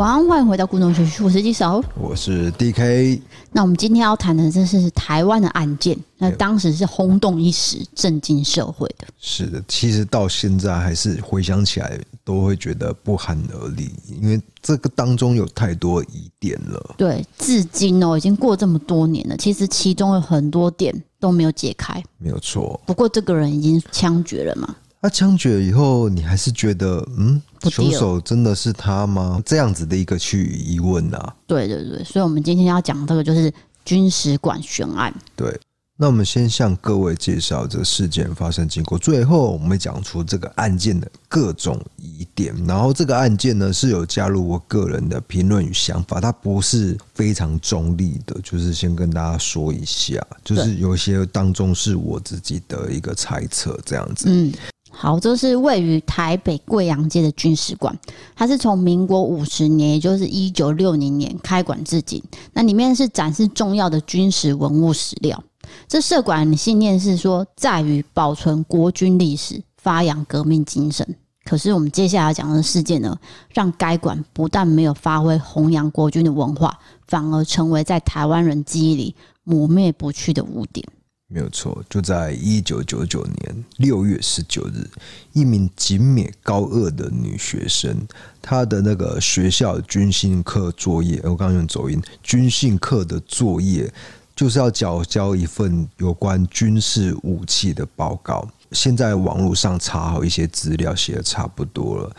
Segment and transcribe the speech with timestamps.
[0.00, 3.20] 晚安，欢迎回到古董学区，我是鸡手，我是 DK。
[3.52, 9.06] 那我们今天要谈的这是台湾的案件，那当时是轰动一时，震惊社会的。
[9.18, 13.90] 是的，其实到现在还是回想起来都会觉得不寒而栗，
[14.22, 16.94] 因为这个当中有太多疑点了。
[16.96, 22.02] 对，至今哦，已经过这么多年了，其实其中有很多点都没有解开。
[22.16, 22.80] 没有错。
[22.86, 24.74] 不过这个人已经枪决了嘛？
[25.02, 27.40] 他枪决以后，你还是觉得嗯？
[27.70, 29.40] 凶手真的是他吗？
[29.44, 31.34] 这样子的一个去疑问啊。
[31.46, 33.52] 对对对，所以我们今天要讲这个就是
[33.84, 35.14] 军使馆悬案。
[35.34, 35.58] 对，
[35.96, 42.54] 那我们先向各位介绍这个事件发生经过，最后我们讲出这个案件的各种疑点。
[42.66, 54.26] 然后这个案件呢是有加入我个人的评论与想法，它不是非常中立的，就是先跟大家说一下，就是有些当中是我自己的一个猜测，这样子。
[54.28, 54.52] 嗯。
[54.92, 57.96] 好，这是位于台北贵阳街的军事馆，
[58.34, 62.22] 它是从民国五十年，也就是一九六零年开馆至今。
[62.52, 65.42] 那里面是展示重要的军事文物史料。
[65.88, 71.16] 这社馆的信念是说，在于保存国军历史，发扬革命精神。
[71.44, 73.16] 可是我们接下来讲的事件呢，
[73.54, 80.86] 让该馆不但没有发挥弘扬国军的文化，反而成为在台湾人记忆里抹灭不去的污点。
[81.32, 84.84] 没有错，就在一九九九年六月十九日，
[85.32, 87.96] 一名景美高二的女学生，
[88.42, 93.88] 她的那个学校军训课作业，我刚刚用走音，军训课的作业
[94.34, 98.44] 就是要缴交一份有关军事武器的报告。
[98.72, 102.10] 现在网络上查好一些资料，写的差不多了。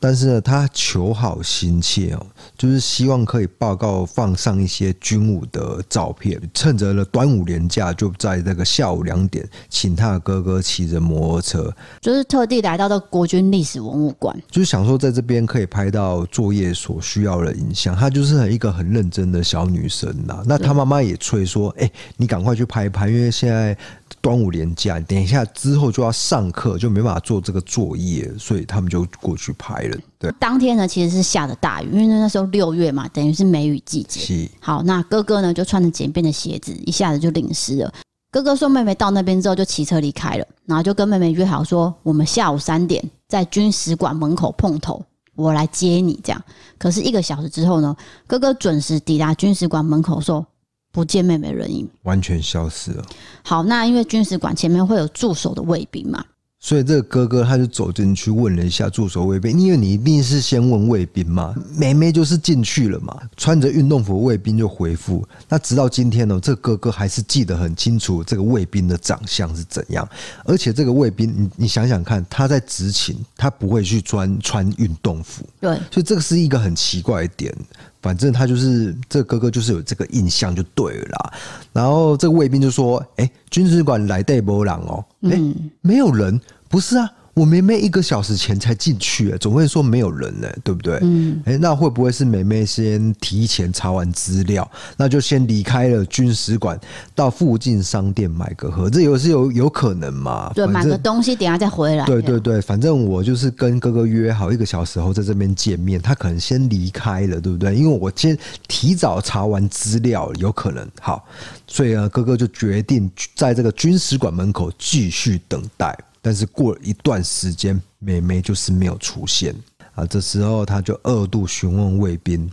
[0.00, 2.26] 但是呢，她求好心切哦，
[2.56, 17.94] 就是希望可以报告放上一些军武的照片，趁着了端午连假，就在那个下午两点，请他的哥哥骑着摩托车，就是特地来到这国军历史文物馆，就是想说在这边可以拍到作业所需要的影像。
[17.96, 20.42] 她就是很一个很认真的小女生呐。
[20.46, 23.76] 那她妈妈也催说：“哎，你赶快去拍一拍，因为现在。”
[24.20, 29.96] 端午连假，等一下之后就要上课，就没办法做这个作业，所以他们就过去拍了。
[30.18, 34.20] 对，当天呢其实是下的大雨，因为那时候六月嘛，等于是梅雨季节。
[34.20, 34.50] 是。
[34.60, 37.92] 好，那哥哥呢就穿着简便的鞋子，一下子就淋湿了。
[38.30, 45.04] 哥哥送妹妹到那边之后，就骑车离开了，然后就跟妹妹约好说，我们下午三点在军使馆门口碰头，
[45.34, 46.20] 我来接你。
[46.22, 46.42] 这样，
[46.78, 47.96] 可是一个小时之后呢，
[48.26, 50.46] 哥哥准时抵达军使馆门口说。
[50.92, 53.04] 不见妹妹人影，完全消失了。
[53.44, 56.24] 好，那因为军使馆前面会有驻守的卫兵嘛。
[56.66, 61.54] 所以这个哥哥他就走进去问了一下驻守卫兵，因为你一定是先问卫兵嘛。
[61.76, 65.24] 妹妹就是进去了嘛，穿着运动服卫兵就回复。
[65.48, 70.08] 那直到今天呢，这个哥哥还是记得很清楚这个卫兵的长相是怎样。
[70.44, 75.44] 而且这个卫兵，你你想想看，他在执勤，他不会去穿穿运动服。
[75.60, 77.54] 对，所以这个是一个很奇怪的点。
[78.02, 81.32] 反正他就是这个哥哥，就是有这个印象就对了啦。
[81.72, 85.40] 然后这个卫兵就说：“哎，军事馆来带波浪哦，哎，
[85.80, 87.10] 没有人。”不是啊。
[87.36, 90.98] 我妹妹一个小时前才进去，总会说没有人呢，对不对？
[91.02, 94.66] 嗯，哎，那会不会是妹妹先提前查完资料，
[94.96, 96.80] 那就先离开了军使馆，
[97.14, 100.50] 到附近商店买个盒子，有是有有可能嘛？
[100.54, 102.06] 对，买个东西，等下再回来。
[102.06, 107.74] 对对对，反正我就是跟哥哥约好一个小时后在这边见面，他可能先离开了，对不对？
[107.74, 108.34] 因为我先
[108.66, 110.88] 提早查完资料，有可能。
[111.02, 111.22] 好，
[111.66, 115.94] 所以呢，哥哥就决定在这个军使馆门口继续等待。
[116.26, 119.54] 但是过了一段时间，妹妹就是没有出现
[119.94, 120.04] 啊。
[120.04, 122.50] 这时候他就二度询问卫兵，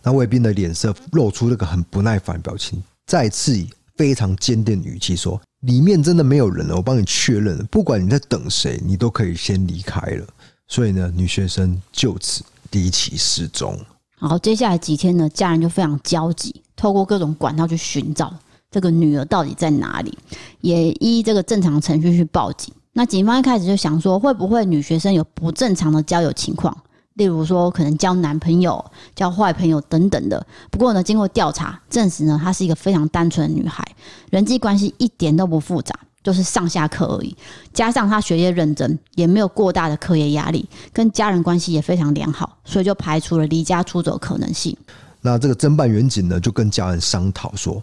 [0.00, 7.64] 那卫兵的脸色露出那个很不耐烦的表情，再次以非常坚定的语气说：“里面真的没有人了，我帮你确认了。
[7.64, 10.24] 不管你在等谁，你都可以先离开了。”
[10.68, 13.76] 所以呢，女学生就此离奇失踪。
[14.20, 18.32] 好，接下来几天呢，家人就非常焦急，透过各种管道去寻找
[18.70, 20.16] 这个女儿到底在哪里，
[20.60, 22.72] 也依这个正常程序去报警。
[22.98, 26.74] 那警方一开始就想说，会不会女学生有不正常的交友情况，
[27.12, 28.82] 例如说可能交男朋友、
[29.14, 30.46] 交坏朋友等等的。
[30.70, 33.86] 不过呢，经过调查证实呢，她是一个非常单纯的女孩，
[34.30, 37.36] 人际关系一点都不复杂，就是上下课而已。
[37.74, 44.74] 加上她学业认真，也没有过大的课业压力，跟家人关系也非常良好，所以就排除了离家出走可能性。
[45.20, 47.82] 那这个侦办员警呢，就跟家人商讨说，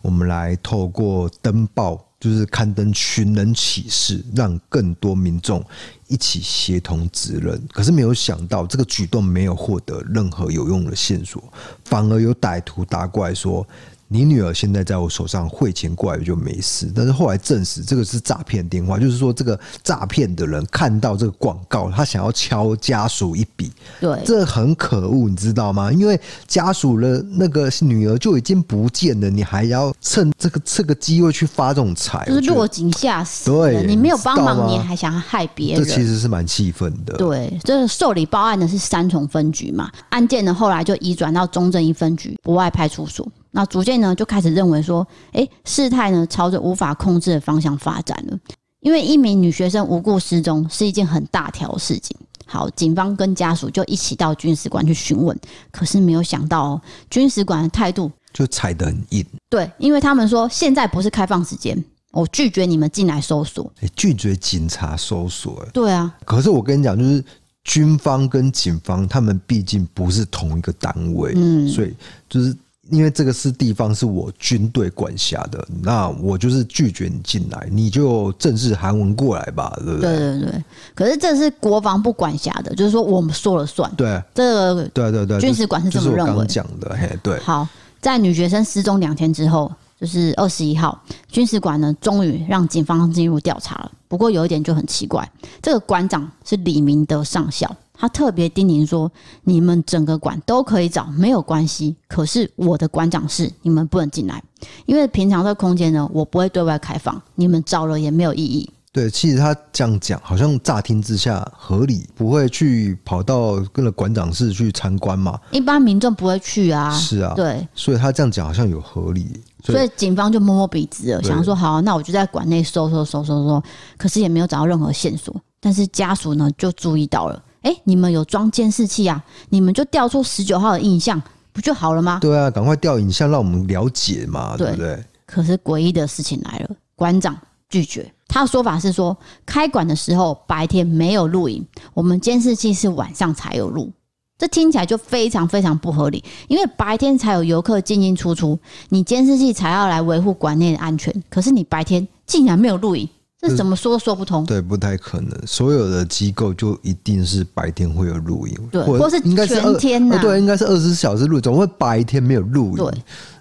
[0.00, 2.02] 我们来透过登报。
[2.24, 5.62] 就是刊登寻人启事，让更多民众
[6.08, 7.62] 一起协同指认。
[7.70, 11.52] 可是没有想到，这个举动没有获得任何有用的线索，
[11.84, 13.66] 反而有歹徒打过来说。
[14.08, 25.90] 你女儿现在在我手上汇钱过来就没事，但是后来证实这个是诈骗电话，就是说这个诈骗的人看到这个广告，他想要敲家属一笔，对，这很可恶，你知道吗？
[25.92, 33.50] 因为家属的那个女儿就已经不见了，你还要趁这个这个机会去发这种财，就是落井下石。
[33.50, 37.16] 对，你没有帮忙，你还想要害别人，这其实是蛮气愤的。
[37.16, 43.26] 对，这个受理报案的是三重分局嘛，案件呢后来就移转到中正一分局博爱派出所。
[43.56, 48.36] 那逐渐呢，就开始认为说，哎，事态呢朝着无法控制的方向发展了。
[48.80, 52.16] 因为一名女学生无故失踪是一件很大条的事情。
[52.44, 55.38] 好，警方跟家属就一起到军使馆去询问，
[55.70, 59.24] 可是没有想到哦，军使馆的态度就踩得很硬。
[59.48, 65.64] 对，因为他们说现在不是开放时间，我拒绝你们进来搜索，拒绝警察搜索。
[65.72, 67.24] 对啊，可是我跟你讲，就是
[67.62, 71.94] 军方跟警方他们毕竟不是同一个单位，嗯，所以
[72.28, 72.54] 就是。
[72.90, 80.16] 因为这个是地方是我军队管辖的，那我就是拒绝你进来，你就正式韩文过来吧，对不对？
[80.16, 80.64] 对对对。
[80.94, 83.90] 可是这是国防部管辖的，就是说我们说了算。
[83.96, 86.34] 对，这个对对对，军事馆是这么认为。
[86.34, 87.38] 刚讲的，嘿，对。
[87.40, 87.66] 好，
[88.00, 93.90] 在女学生失踪两天之后，就是二十一号，军事馆呢终于让警方进入调查了。
[94.08, 95.26] 不过有一点就很奇怪，
[95.62, 97.74] 这个馆长是李明德上校。
[97.96, 99.10] 他特别叮咛说
[99.44, 101.94] ：“你们整个馆都可以找，没有关系。
[102.08, 104.42] 可是我的馆长室，你们不能进来，
[104.84, 115.36] 因为平常这个空间呢，我不会对外开放，你们找了也没有意义。”对，其实他这样讲，好像乍听之下合理，不会去跑到跟了馆长室去参观嘛？
[115.50, 116.96] 一般民众不会去啊。
[116.96, 119.26] 是啊，对，所以他这样讲好像有合理。
[119.64, 123.62] 所以，所以警方就摸摸鼻子了，想说：“好，那我就在馆内搜搜搜搜搜，
[123.96, 127.42] 可是也没有找到任何线索。”但是家属呢，就注意到了。
[127.64, 129.24] 哎、欸，你们有装监视器啊？
[129.48, 131.20] 你们就调出十九号的印象，
[131.50, 132.18] 不就好了吗？
[132.20, 135.04] 对啊，赶快调影像，让我们了解嘛，对，对不对？
[135.26, 137.34] 可是诡异的事情来了，馆长
[137.70, 138.12] 拒绝。
[138.28, 139.16] 他的说法是说，
[139.46, 143.90] 开馆的时候白天没有录影，我们监视器是晚上才有录。
[144.36, 148.58] 这听起来就非常非常不合理，因为白天才有游客进进出出，
[148.90, 153.08] 你监视器才要来维护馆内的安全，可是你白天竟然没有录影。
[153.46, 154.44] 这怎么说都说不通。
[154.46, 155.30] 对，不太可能。
[155.46, 160.18] 所有的机构就一定是白天会有录影，对，或是应该是全天呐？
[160.20, 162.84] 对，应该是二十四小时录，怎么会白天没有录影？
[162.84, 162.92] 对，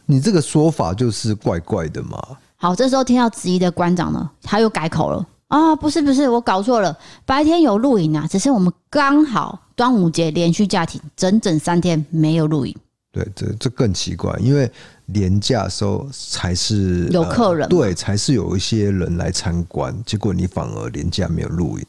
[0.06, 2.18] 你这个说法就是怪怪的嘛。
[2.58, 12.76] 好，这时候听到质疑的馆长呢，他又改口了啊，不是不是，我搞错了，白天有录影啊，只是我们刚好端午节连续假期，整整三天没有录影。
[13.12, 14.70] 对，这这更奇怪，因为。
[15.13, 19.95] 连假的时候才是有客人，对，才是有一些人来参观。
[20.06, 21.86] 结果你反而廉价没有录影，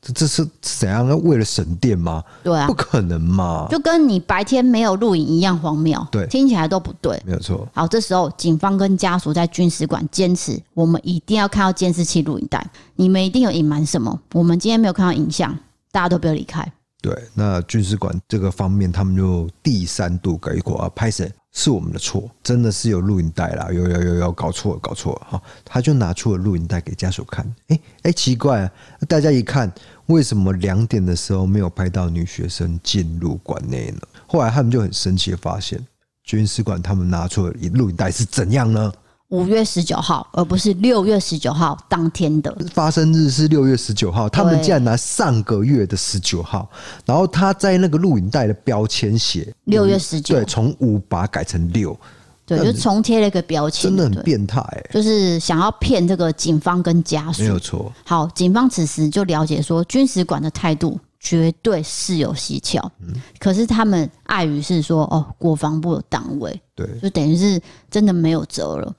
[0.00, 1.08] 这这是怎样？
[1.24, 2.22] 为了省电吗？
[2.44, 3.66] 对啊，不可能嘛！
[3.68, 6.06] 就跟你白天没有录影一样荒谬。
[6.12, 7.20] 对，听起来都不对。
[7.26, 7.66] 没有错。
[7.74, 12.64] 好，这时候警方跟家属在军使馆坚持，我们一定要看到监视器录影带。
[12.94, 14.20] 你们一定有隐瞒什么？
[14.34, 15.58] 我们今天没有看到影像，
[15.90, 16.72] 大家都不要离开。
[17.00, 21.28] 对，那军事馆这个方面，他们就第三度改过啊，拍摄。
[21.58, 25.42] 是我们的错，真的是有录影带啦，有有有有搞错了，搞错了哈！
[25.64, 28.70] 他就拿出了录影带给家属看，哎、哎、奇怪！
[29.08, 29.72] 大家一看，
[30.04, 34.00] 为什么两点的时候没有拍到女学生进入馆内呢？
[34.26, 35.82] 后来他们就很神奇的发现，
[36.22, 38.92] 军事馆他们拿出了录影带是怎样呢？
[39.28, 42.56] 五月十九号，而不是六月十九号当天的。
[42.72, 46.68] 发生日是六月十九号，他们竟然拿上个月的十九号，
[47.04, 51.98] 然后他在那个录影带的标签写六月十九，对，从五把它改成六，
[52.46, 57.92] 对，就重贴了一个标签，真的很变态、欸，就是想要骗这个警方跟家属，没有错。
[58.04, 68.94] 好，警方此时就了解说，军使馆的态度绝对是有蹊跷，嗯，可是他们碍于是说，哦，国防部的单位，对，就等于是真的没有辙了。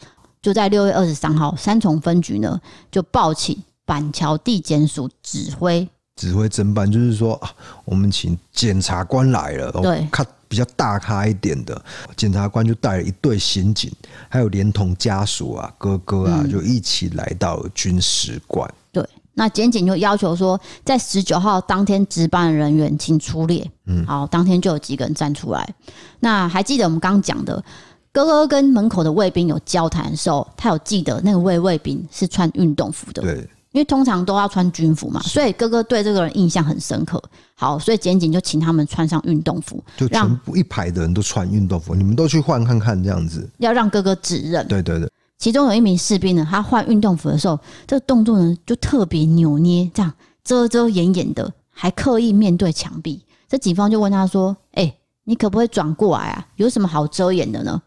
[0.48, 2.58] 就在六月二十三号，三重分局呢
[2.90, 5.86] 就报请板桥地检署指挥
[6.16, 7.52] 指挥侦办，就是说啊，
[7.84, 11.84] 我们请检察官来了，对，看比较大咖一点的
[12.16, 13.92] 检察官就带了一队刑警，
[14.30, 18.74] 还有连同家属啊、哥哥啊，就一起来到了军使馆。
[18.94, 23.70] 对，那检警就要求说，在十九号当天值班的人员请出列。
[23.88, 25.76] 嗯，好，当天就有几个人站出来。
[26.22, 27.62] 那还记得我们刚刚讲的？
[28.18, 33.36] 哥哥跟门口的卫兵有交谈的时候，他有记得那个卫卫兵是穿运动服的，对，
[33.74, 37.22] 因为通常都要穿军服嘛，所以哥哥对这个人印象很深刻。
[37.54, 44.68] 好，所以检警就请他们穿上运动服，就全部一排的人都穿运动服，你们都去换看看这样子，要让哥哥指认。
[44.68, 45.08] 对对对，
[45.38, 50.12] 其中有一名士兵呢，他换运动服的时候，这个动作呢就特别扭捏，这样
[50.44, 53.24] 遮遮掩掩的，还刻意面对墙壁。
[53.48, 56.48] 这警方就问他说：“哎、欸，你可不可以转过来啊？
[56.56, 57.80] 有什么好遮掩的呢？”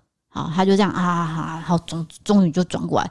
[0.44, 3.10] 好，他就这样啊，好，终终于就转过来。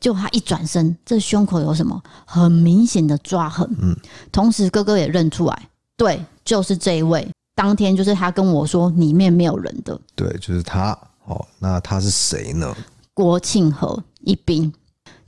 [0.00, 3.68] 就他一转身，这胸口有什么很明显的抓痕。
[3.80, 3.96] 嗯，
[4.32, 7.26] 同时哥哥也认出来，对，就是这一位。
[7.54, 10.96] 当天就是他跟我说里面没有人的，对，就是他。
[11.26, 12.74] 哦，那他是谁呢？
[13.14, 14.70] 郭庆和一兵，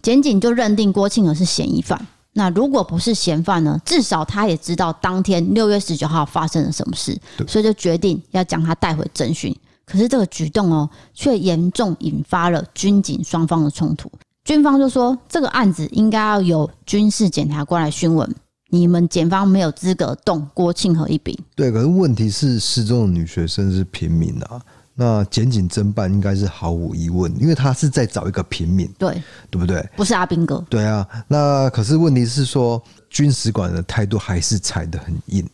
[0.02, 2.06] 检警就认定郭庆和是嫌疑犯。
[2.34, 3.80] 那如果不是嫌犯呢？
[3.82, 9.56] 至少他也知道当天六月十九号发生了什么事，所以就决定要将他带回侦讯。
[9.86, 14.10] 可是这个举动哦，却严重引发了军警双方的冲突。
[14.44, 18.28] 军方就说，这个案子应该要由军事检察官来讯问，
[18.70, 21.36] 你们检方没有资格动郭庆和一兵。
[21.54, 24.60] 对，可是问题是失踪的女学生是平民啊，
[24.94, 29.88] 那检警侦办应该是毫无疑问，因为他是在找一个平民，对对不对？
[29.96, 30.64] 不是阿兵哥。
[30.68, 35.48] 对啊，那可是问题是说，军使馆的态度还是踩得很硬。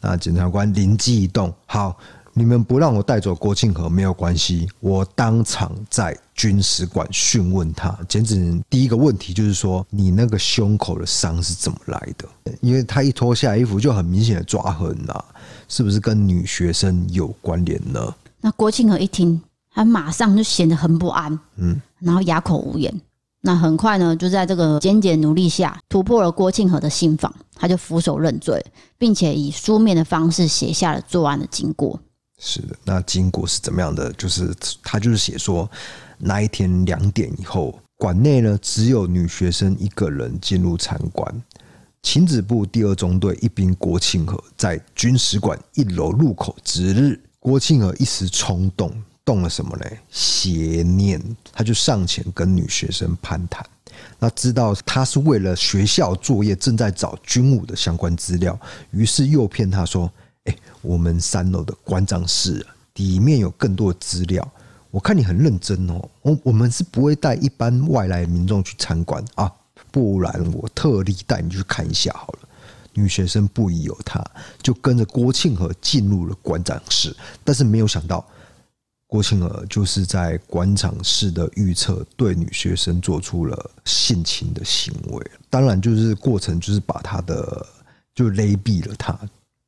[0.00, 1.96] 那检察官灵机一动，好。
[2.38, 7.98] 你们不让我带走郭庆和没有关系，我当场在军使馆讯问他。
[8.06, 12.52] 检警第一个问题就是说，你那个胸口的伤是怎么来的？
[12.60, 15.24] 因为他一脱下衣服就很明显的抓痕啊，
[15.66, 18.14] 是不是跟女学生有关联呢？
[18.42, 19.40] 那郭庆和一听，
[19.70, 23.00] 他马上就显得很不安，嗯，然后哑口无言。
[23.40, 28.62] 那很快呢，就在这个坚决努力下，突破了郭庆和的心防，他就俯首认罪，
[28.98, 31.98] 并且以书面的方式写下了作案的经过。
[32.38, 34.12] 是的，那经过是怎么样的？
[34.12, 35.68] 就是他就是写说，
[36.18, 41.42] 那一天两点以后，馆内呢只有女学生一个人进入参观。
[42.02, 47.18] 勤指部第二中队一兵郭庆和在军使馆一楼入口值日。
[47.40, 48.92] 郭庆和一时冲动，
[49.24, 49.86] 动了什么呢？
[50.10, 51.20] 邪念，
[51.52, 53.64] 他就上前跟女学生攀谈。
[54.18, 58.58] 那知道他是为了学校作业，正在找军武的相关资料，
[58.90, 60.12] 于是诱骗他说。
[60.86, 62.64] 我们三楼的馆长室
[62.94, 64.52] 里面有更多的资料。
[64.90, 69.52] 我看你很认真哦，我我们是不会带一般外来民众去参观啊，
[69.90, 72.48] 不然我特地带你去看一下好了。
[72.94, 74.24] 女学生不疑有他，
[74.62, 77.14] 就跟着郭庆和进入了馆长室，
[77.44, 78.24] 但是没有想到，
[79.06, 85.30] 郭庆和就是在馆长室的预测对女学生做出了性侵的行为。
[85.50, 87.66] 当然，就是过程就是把他的
[88.14, 89.18] 就勒毙了他。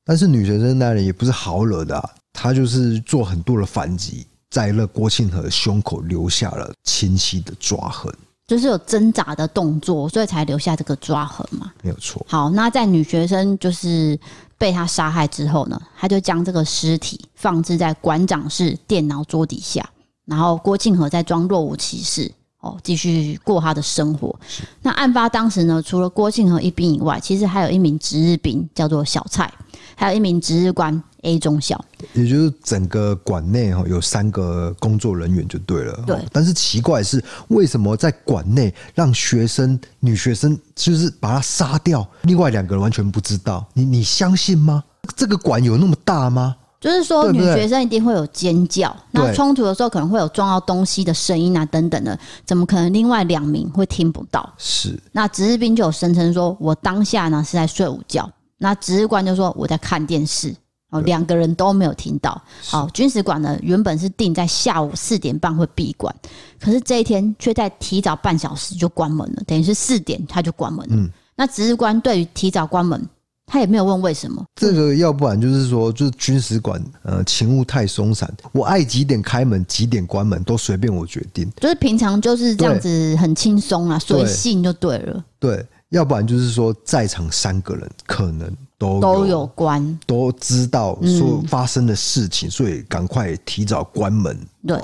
[0.08, 8.10] 但是女学生那里也不是好惹的，啊，她就是做很多的反击，在那郭庆和胸口留下了清晰的抓痕，
[8.46, 11.70] 就是有挣扎的动作，所以才留下这个抓痕嘛。
[11.82, 12.24] 没有错。
[12.26, 14.18] 好，那在女学生就是
[14.56, 19.86] 被他杀害之后呢，他就将这个尸体放置在馆长室电脑桌底下，
[20.24, 24.38] 然后郭庆和在装若无其事哦，继续过他的生活。
[24.82, 29.52] 那案发当时呢，除了郭庆和一兵以外，其实还有一名值日兵叫做小蔡。
[29.94, 36.04] 还有一名值日官 A 中校，也就是整个馆内哈有三个工作人员就对了。
[36.06, 43.66] 对，但是奇怪的是，为什么在馆内让学生女学生就是把他杀掉，另外两个人完全不知道？
[43.74, 44.84] 你你相信吗？
[45.16, 46.54] 这个馆有那么大吗？
[46.80, 54.48] 就是说女学生一定会有尖叫，那冲突的时候可能会有撞到东西的声音啊等等的，怎么可能另外两名会听不到？
[54.58, 54.98] 是。
[55.10, 58.30] 那值日兵就有声称说，我当下呢是在睡午觉。
[58.58, 60.54] 那值日官就说我在看电视，
[60.90, 62.40] 哦，两个人都没有听到。
[62.64, 66.14] 好，军使馆呢原本是定在下午四点半会闭馆，
[66.60, 70.96] 可是这一天却在提早半小时就关门了，等于是四点他就关门了。
[70.96, 73.04] 嗯，那值日官对于提早关门，
[73.48, 74.44] 他也没有问为什么。
[74.54, 85.24] 这个要不然就是说，就是军使馆呃勤务太松散，我爱几点开门几点关门都随便我决定，就是平常就是这样子很轻松啊，随性就对了。
[85.40, 85.66] 对。
[85.90, 94.78] 要不然就是说，在场三个人可能都都有关，都知道说发生的事情，所以赶快提早关门，对，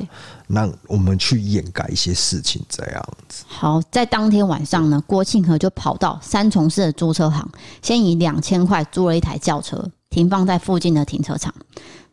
[0.49, 3.45] 让我们去掩盖一些事情，这样子。
[3.47, 7.47] 好，在当天晚上呢，郭庆和就跑到三重市的租车行，
[7.83, 11.55] 先以两千块租了一台轿车，停放在附近的停车场。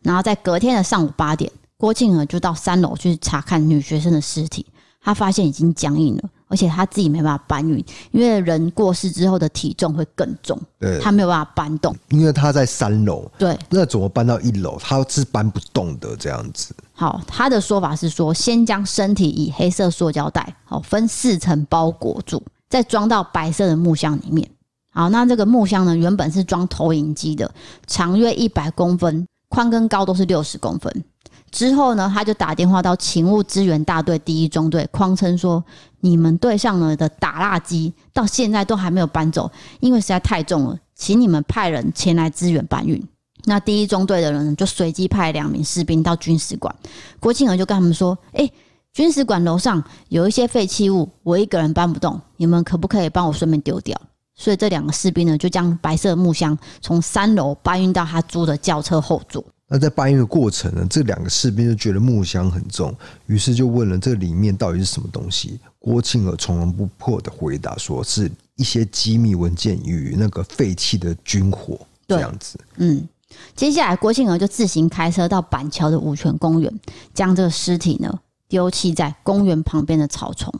[0.02, 4.66] 然后在隔天的上午八点，郭庆和就到三楼去查看女学生的尸体，
[5.00, 6.24] 他发现已经僵硬了。
[6.52, 11.96] 而且他自己没办法搬运，因为人过世之后的体重会更重，对，他没有办法搬动。
[12.10, 14.78] 因为他在三楼，对，那怎么搬到一楼？
[14.78, 16.74] 他是搬不动的这样子。
[16.92, 24.46] 好，他的说法是说，先将身体以黑色塑胶袋，好，分四层包裹住，再装到白色的木箱里面。
[24.92, 27.50] 好，那这个木箱呢，原本是装投影机的，
[27.86, 31.04] 长约一百公分，宽跟高都是六十公分。
[31.52, 35.62] 之后呢，他就打电话到勤务支援大队第一中队，匡称说
[36.00, 43.00] ：“你们队上呢的打蜡机到现在都还没有搬走，因为实在太重了，请你们派人前来支援搬运。”
[43.44, 46.74] 那第一中队的人就随机派两名士兵到军史馆，
[47.20, 48.50] 郭庆娥就跟他们说：“哎，
[48.94, 53.94] 军史馆楼上有一些废弃物，我一个人搬不动，你们可不可以帮我顺便丢掉？”
[54.34, 59.44] 所以这两个士兵呢，就将白色木箱从三楼搬运到他租的轿车后座。
[59.72, 65.58] 那在搬运的过程呢，这两个士兵就觉得木箱很重，于是就问了这里面到底是什么东西。
[65.78, 73.08] 郭庆娥从容不迫的回答说：“是一些机密文件与那个废弃的军火。”这样子，嗯。
[73.56, 76.70] 接下来，郭庆娥就自行开车到板桥的五权公园，
[77.14, 80.52] 将这个尸体呢丢弃在公园旁边的草丛。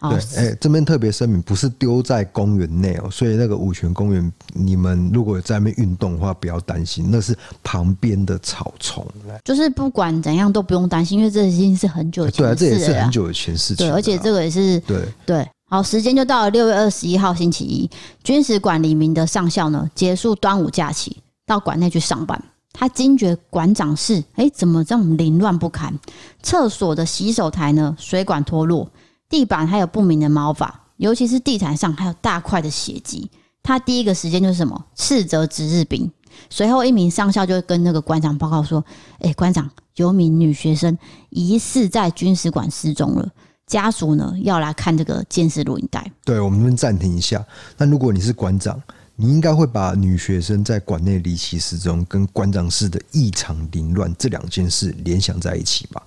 [0.00, 9.06] 对，哎、欸，这边特别声明，不是丢在公园内哦，所以那个五泉公园，你们如果在那边运动的话，不要担心，那是旁边的草丛。
[9.44, 12.70] 就是不管怎样都不用担心，因为这已经是很久以前的事了。
[12.70, 13.86] 对，这也是很久以前事情。
[13.86, 15.46] 对，而且这个也是对对。
[15.68, 17.90] 好，时间就到了六月二十一号星期一，
[18.24, 21.16] 军史馆李明德上校呢结束端午假期，
[21.46, 22.42] 到馆内去上班。
[22.72, 25.92] 他惊觉馆长室哎，怎么这么凌乱不堪？
[26.42, 28.88] 厕所的洗手台呢，水管脱落。
[29.30, 33.30] 地板还有不明的毛发，尤其是地毯上还有大块的血迹。
[33.62, 34.84] 他第一个时间就是什么？
[34.94, 36.10] 斥责值日兵。
[36.48, 38.84] 随后一名上校就跟那个馆长报告说
[39.20, 40.96] ：“哎，馆长，有名女学生
[41.28, 43.28] 疑似在军史馆失踪了，
[43.66, 47.44] 家属呢要来看这个监视录影带。”对，我们暂停一下。
[47.76, 48.82] 那如果你是馆长，
[49.16, 56.02] 你应该会把女学生在馆内离奇失踪跟馆长室的异常凌乱这两件事联想在一起吧？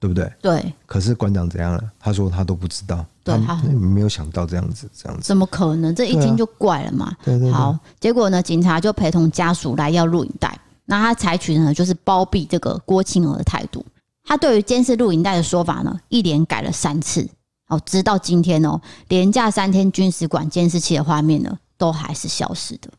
[0.00, 0.32] 对不对？
[0.40, 0.74] 对。
[0.86, 1.84] 可是馆长怎样了？
[2.00, 5.22] 他说他都不知道，对他没有想到这样子，这样子。
[5.22, 5.94] 怎么可能？
[5.94, 7.14] 这一听就怪了嘛。
[7.22, 7.52] 对，啊、对。
[7.52, 10.58] 好，结果呢，警察就陪同家属来要录影带。
[10.86, 13.84] 那他采取的呢，就是包庇这个郭庆娥的态度。
[14.24, 17.28] 他对于监视录影带的说法呢，一连改了三次。
[17.68, 22.90] 哦，直到今天哦，连假三天，军史馆监视器的画面呢，都还是消失的。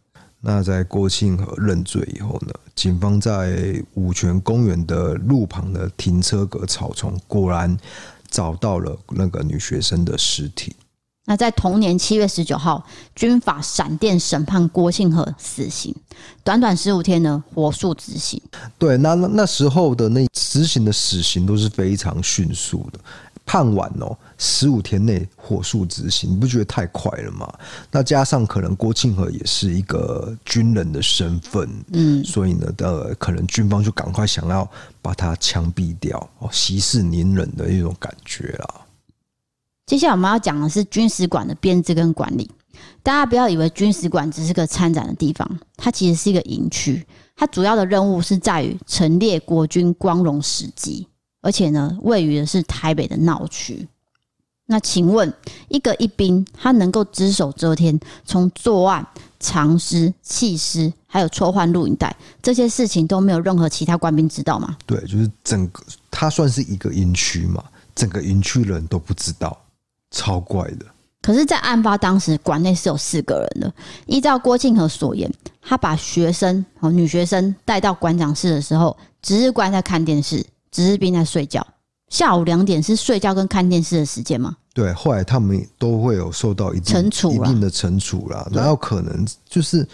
[0.43, 7.77] 那在郭庆和认罪以后呢，警方在五泉公园的路旁的停车格草丛，果然
[8.29, 10.75] 找到了那个女学生的尸体。
[11.25, 12.83] 那在同年七月十九号，
[13.15, 15.95] 军法闪电审判郭庆和死刑，
[16.43, 18.41] 短短十五天呢，火速执行。
[18.79, 22.99] 对，那那时候的那执行的死刑都是非常迅速的。
[23.45, 27.51] 判完哦，十五天内火速执行，你不觉得太快了吗？
[27.91, 34.69] 那加上可能郭庆和也是一个军人的身份，嗯，所以呢，呃，可能军方就赶快想要
[35.01, 38.81] 把他枪毙掉，哦，息事宁人的一种感觉啦。
[39.85, 42.49] 接下来我们要讲的是军史馆的编制跟管理。
[43.03, 51.07] 大家不要以为军史馆只是个参展的地方，它其实是一个营区，它主要的任务是在于陈列国军光荣史迹。
[51.41, 53.87] 而且呢，位于的是台北的闹区。
[54.67, 55.33] 那请问，
[55.67, 59.05] 一个一兵他能够只手遮天，从作案、
[59.37, 64.77] 藏尸、弃尸，还有抽换录影带这些事情都没有任何其他官兵知道吗？
[64.85, 67.61] 对，就是整个他算是一个营区嘛，
[67.93, 69.57] 整个营区人都不知道，
[70.11, 70.85] 超怪的。
[71.21, 73.73] 可是，在案发当时，馆内是有四个人的。
[74.05, 75.29] 依照郭庆和所言，
[75.61, 80.45] 他把学生和女学生带到馆长室的时候，值日官在看电视。
[80.71, 81.65] 值日兵在睡觉，
[82.07, 84.55] 下午两点是睡觉跟看电视的时间吗？
[84.73, 88.47] 对，后来他们都会有受到一定惩处，一定的惩处啦。
[88.53, 89.85] 然后可能就是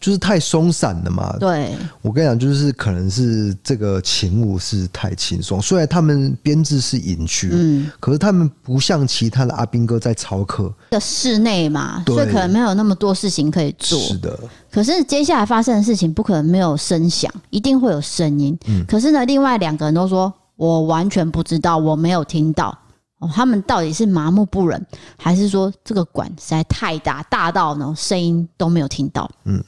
[0.00, 1.36] 就是太松散了嘛。
[1.38, 5.60] 对，我跟你讲，就是可能是这个勤务是太轻松。
[5.60, 13.98] 虽然他们编制是隐居，嗯，可是他们不像其他的阿兵哥在操课的室内嘛，所以可能没有那么多事情可以做。
[13.98, 14.38] 是的。
[14.70, 18.58] 可是接下来发生的事情不可能没有声响，一定会有声音。
[18.66, 22.76] 嗯，可是呢，另外两个人都说，我完全不知道，我没有听到。
[23.20, 24.84] 哦，他们到底是麻木不仁，
[25.16, 29.30] 还是说这个馆实在太大，大到呢声音都没有听到？
[29.44, 29.62] 嗯，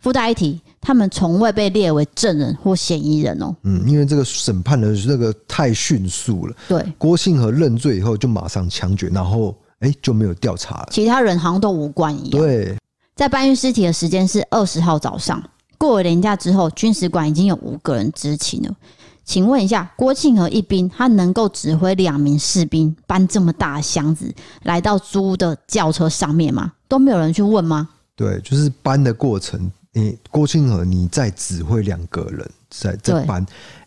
[0.00, 3.54] 附带一提，他们从未被列为证人或嫌疑人哦。
[3.62, 6.56] 嗯，因为这个审判的那个太迅速了。
[6.68, 12.42] 对，郭庆和认罪以后就马上枪决，然后哎就没有调查了，其他人好像都无关一样。
[12.42, 12.76] 对。
[13.16, 15.42] 在搬运尸体的时间是二十号早上，
[15.76, 18.74] 过了年假之后，军史馆已经有五个人知情了。
[19.22, 26.72] 请问一下，郭庆和一兵他能够指挥两名士兵搬这么大的箱子来到租的轿车上面吗？
[26.88, 27.90] 都没有人去问吗？
[28.16, 33.44] 对，就是搬的过程，你郭庆和你在指挥两个人在在搬，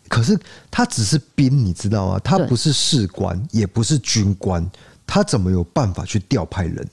[0.08, 0.38] 可是
[0.70, 2.18] 他只是兵，你知道吗？
[2.24, 4.64] 他不是士官，也不是军官，
[5.06, 6.86] 他怎么有办法去调派人？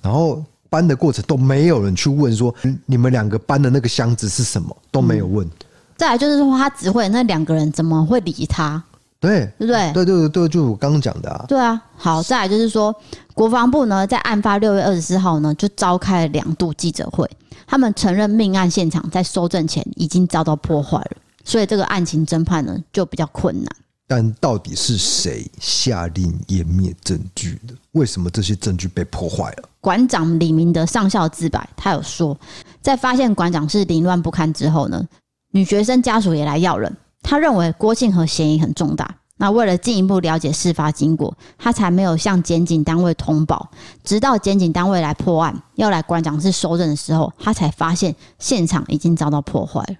[0.00, 0.44] 然后。
[0.70, 2.52] 搬的过程都没有人去问说，
[2.84, 5.48] 你们两个搬的那个箱子是什么，都没有问。
[5.96, 8.82] 再来就是说，他指挥那两个人怎么会理他？
[9.26, 9.92] 对，对不对？
[9.92, 11.44] 对对对，就我刚刚讲的啊。
[11.48, 12.94] 对啊，好，再来就是说，
[13.34, 17.28] 国防部呢，在案发六月二十四号呢，就召开了两度记者会，
[17.66, 23.66] 他们承认命案现场在搜证前已经遭到破坏了，所以这个案情侦判呢就比较困难。
[24.06, 27.74] 但到底是谁下令湮灭证据的？
[27.92, 29.68] 为什么这些证据被破坏了？
[29.80, 32.38] 馆长李明德上校自白，他有说，
[32.82, 35.02] 在发现馆长是凌乱不堪之后呢，
[35.52, 36.94] 女学生家属也来要人。
[37.24, 43.68] 他认为郭庆和嫌疑很重大，那为了进一步了解事发经过，他才没有向检警单位通报。
[44.04, 49.96] 直到检警单位来破案，要来馆长室搜证的时候，他才发现现场已经遭到破坏了。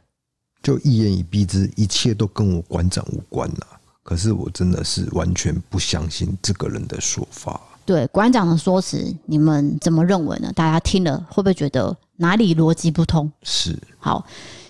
[0.63, 3.81] 就一言以蔽之，一切都跟我馆长无关呐、啊。
[4.03, 7.61] 可是我真的是完全不相信这个人的说法。
[7.87, 10.53] 对馆长的说辞，你们怎么认为呢？
[10.55, 13.31] 大家听了会不会觉得哪里逻辑不通？
[13.43, 13.79] 是。
[13.99, 14.25] 好，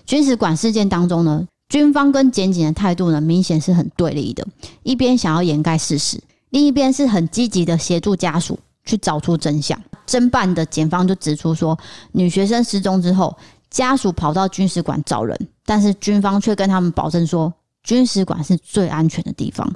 [0.05, 4.45] 军使馆事件当中呢，军方跟检警的态度呢，明显是很对立的。
[4.83, 9.79] 一边想要掩盖事实，另一边是很积极的协助家属去找出真相。
[10.05, 11.77] 侦办的检方就指出说，
[12.11, 13.35] 女学生失踪之后，
[13.69, 17.51] 家属跑到军使馆找人，但是军方却跟他们保证说，
[17.83, 19.73] 军使馆是最安全的地方，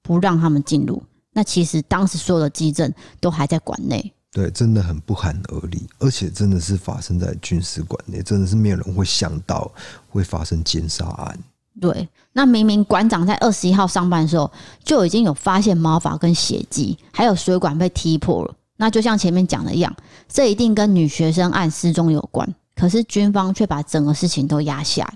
[0.00, 1.02] 不让他们进入。
[1.32, 9.70] 那其实当时所有的迹证都还在馆内，对，真的很不寒而栗，而且真的是发生在军事馆内，真的是没有人会想到
[10.08, 11.38] 会发生奸杀案。
[11.78, 14.50] 对，那明明馆长在二十一号上班的时候
[14.82, 18.54] 就已经有发现毛发跟血迹，还有水管被踢破了。
[18.78, 19.94] 那就像前面讲的一样，
[20.28, 22.54] 这一定跟女学生案失踪有关。
[22.74, 25.12] 可是军方却把整个事情都压下。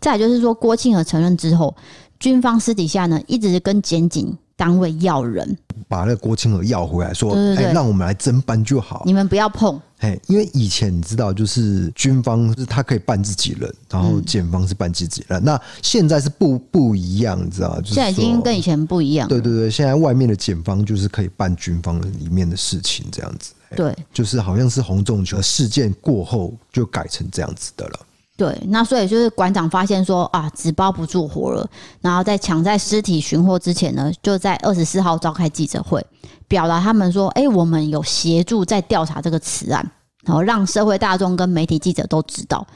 [0.00, 1.76] 再就是说，郭庆和承认之后，
[2.18, 5.56] 军方私底下呢一直跟检警单位要人，
[5.88, 15.40] 把那个郭清和要回来，说：“哎、欸，让我们来侦办就好，你们不要碰。”哎，因为以前你知道，就是军方是他可以办自己人，然后检方是办自己人。
[15.40, 17.80] 嗯、那现在是不不一样，你知道？
[17.80, 19.26] 就是、现在已经跟以前不一样。
[19.28, 23.52] 对对对，现在外面的检方就是可以办军方里面的事情，这样子。
[23.74, 28.00] 对，就是好像是洪仲球事件过后就改成这样子的了。
[28.36, 31.64] 对，那所以就是馆长发现说啊，纸包不住火了，
[32.00, 36.04] 然后在抢在尸体寻获之前呢，就在二十四号召开记者会，
[36.48, 39.88] 表达他们说，哎，我们有协助在调查这个此案，
[40.24, 42.66] 然后让社会大众跟媒体记者都知道，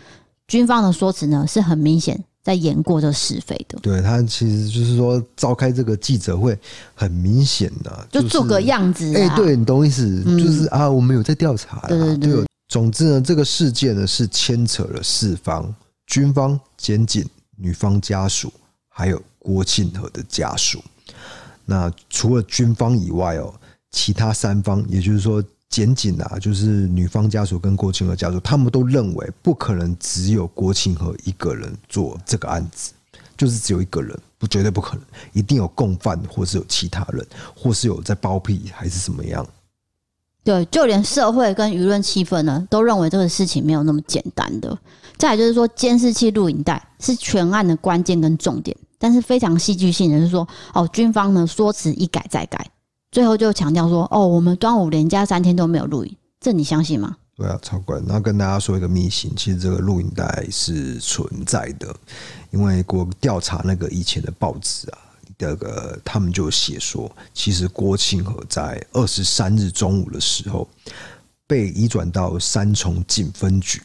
[0.46, 3.76] 军方的说辞呢是很明显在演过这是非的。
[3.82, 6.56] 对，他其实就是说召开这个记者会，
[6.94, 9.12] 很明显的，就做个样子。
[9.16, 12.47] 哎，对你懂意思，就是啊，我们有在调查，对对对。
[12.68, 15.74] 总之呢，这个事件呢是牵扯了四方：
[16.06, 17.26] 军方、检警、
[17.56, 18.52] 女方家属，
[18.90, 20.84] 还有郭庆和的家属。
[21.64, 23.54] 那除了军方以外哦，
[23.90, 32.92] 其他三方，也就是说检警啊，就是女方家属跟郭庆和家属，他们都认为不可能只有郭庆和一个人做这个案子，
[33.36, 35.02] 就是只有一个人，不绝对不可能，
[35.32, 37.26] 一定有共犯，或是有其他人，
[37.56, 39.46] 或是有在包庇，还是什么样。
[40.48, 44.78] 对，就连社会跟舆论气氛呢，都认为这个事情没有那么简单的。
[45.18, 52.66] 再来就是说，监视器录影带是全案的关键跟重点，但是非常戏剧性的是说，哦，军方呢说辞一改再改，
[53.12, 57.14] 最后就强调说，哦，我们端午连假三天都没有录影，这你相信吗？
[57.36, 57.98] 对啊，超怪。
[57.98, 61.94] 然后跟大家说一个秘辛，其实这个录影带是存在的，
[62.52, 64.98] 因为我调查那个以前的报纸啊。
[65.38, 70.68] 第二个，他们就写说，其实郭庆和在二十三日中午的时候
[71.46, 73.80] 被移转到三重警分局，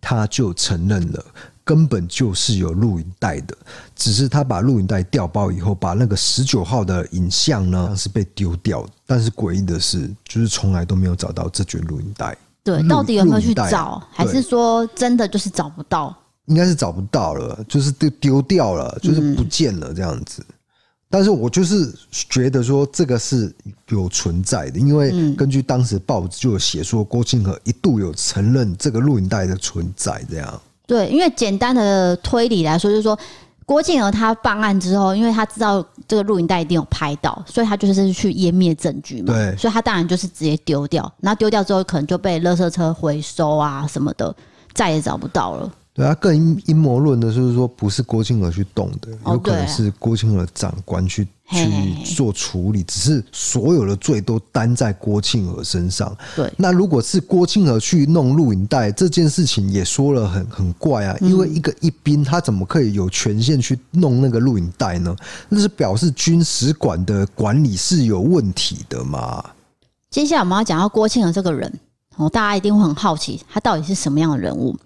[0.00, 1.24] 他就承认了，
[1.62, 3.56] 根本就是有录影带的，
[3.94, 8.84] 只是他把录影带调包以后，把那个十九号的影像呢是被丢掉。
[9.06, 12.36] 但是诡异的是，就是从来都没有找到这卷录影带。
[12.64, 14.02] 对，到底有没有去找？
[14.10, 16.12] 还是说真的就是找不到？
[16.46, 20.44] 应该是找不到了，就是丢丢掉了，就是不见了这样子。
[21.14, 23.54] 但是我就是觉得说这个是
[23.90, 30.60] 有存在的，因为根据当时报纸就有写说郭庆和一度有承认这个录影带的存在，这样。
[30.88, 33.16] 对，因为简单的推理来说，就是说
[33.64, 39.32] 郭庆和他办案之后，因为他知道这个录影带一定有拍到，所以他就是去湮灭证据嘛。
[39.32, 44.34] 对，所以他当然就是直接丢掉，那丢掉之后可能就被垃圾车回收啊什么的，
[44.74, 45.72] 再也找不到了。
[45.94, 56.12] 对啊，更阴谋论的就是说，不是郭庆和去动的，有可能是郭庆和的长官去去做处理，只是所有的罪都担在郭庆和身上。
[56.34, 65.14] 对，那如果是郭庆和去弄录影带这件事情，也说了很很怪啊，因为一个一兵他怎么可以有权限去弄那个录影带呢？
[65.48, 69.44] 那是表示军使馆的管理是有问题的嘛？
[70.10, 71.72] 接下来我们要讲到郭庆和这个人，
[72.16, 74.76] 哦，大家一定会很好奇，他到底是什么样的人物？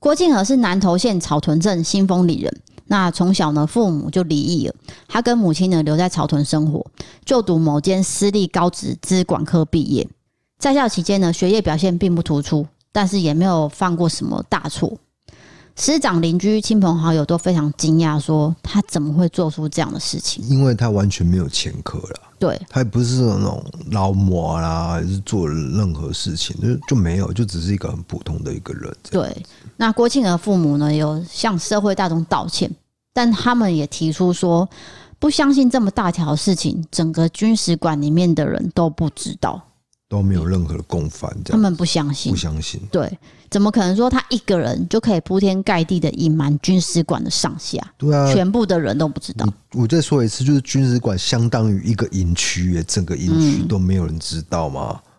[0.00, 2.60] 郭庆和是南投县草屯镇新丰里人。
[2.86, 4.74] 那从小呢，父母就离异了，
[5.06, 6.84] 他跟母亲呢留在草屯生活，
[7.24, 10.08] 就读某间私立高职资管科毕业。
[10.58, 14.90] 在校期间呢，学业表现并不突出，但是也没有犯过什么大错。
[15.76, 20.42] 师长、邻居、亲朋好友都非常惊讶，说他怎么会做出这样的事情？
[20.48, 28.90] 因为他完全没有前科了，对，他也不是那种劳模啦，还是做任何事情，就就没有，就只是一个很普通的一个人。
[29.10, 29.44] 对，
[29.76, 32.70] 那郭庆和父母呢，有向社会大众道歉，
[33.12, 34.66] 但他们也提出说，
[35.18, 39.62] 不相信这么大条事情，整个军使馆里面的人都不知道。
[40.10, 42.80] 都没有任何的共犯，他们不相信，不相信。
[42.90, 43.16] 对，
[43.48, 47.80] 怎么可能说他一个人就可以铺天盖地的隐瞒军史馆的上下？
[47.96, 49.46] 对啊，全部的人都不知道。
[49.72, 55.00] 我再说一次，就是军史馆相当于一个营区，整个营区都没有人知道吗？
[55.04, 55.10] 嗯、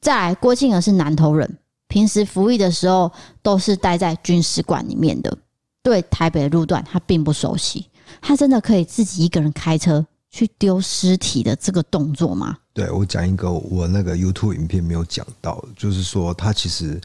[0.00, 5.36] 再来，郭庆儿是南投人，平时服役的时候都是待在军史馆里面的，
[5.82, 7.84] 对台北的路段他并不熟悉。
[8.22, 12.56] 他真的可以自己一个人开车去丢尸体的这个动作吗？
[12.72, 17.00] 对，我讲一个我那个 YouTube 影片没有讲到，就是说他其实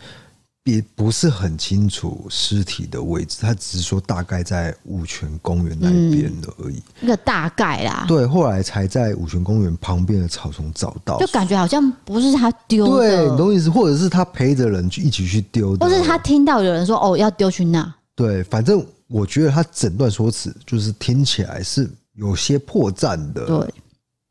[0.66, 8.06] 也不是很清楚尸体的位置，他只是说大概在五泉公园那边的而已，一个大概啦。
[8.08, 13.70] 对，后来才在五泉公园旁边的草丛找到，就感觉好像不是他丢的，对，你懂意思？
[13.70, 23.74] 或者是他陪着人去一起去丢的，或是他听到有人说哦要丢去那，对，反正我觉得他整段说辞就是听起来是有些破绽的，对。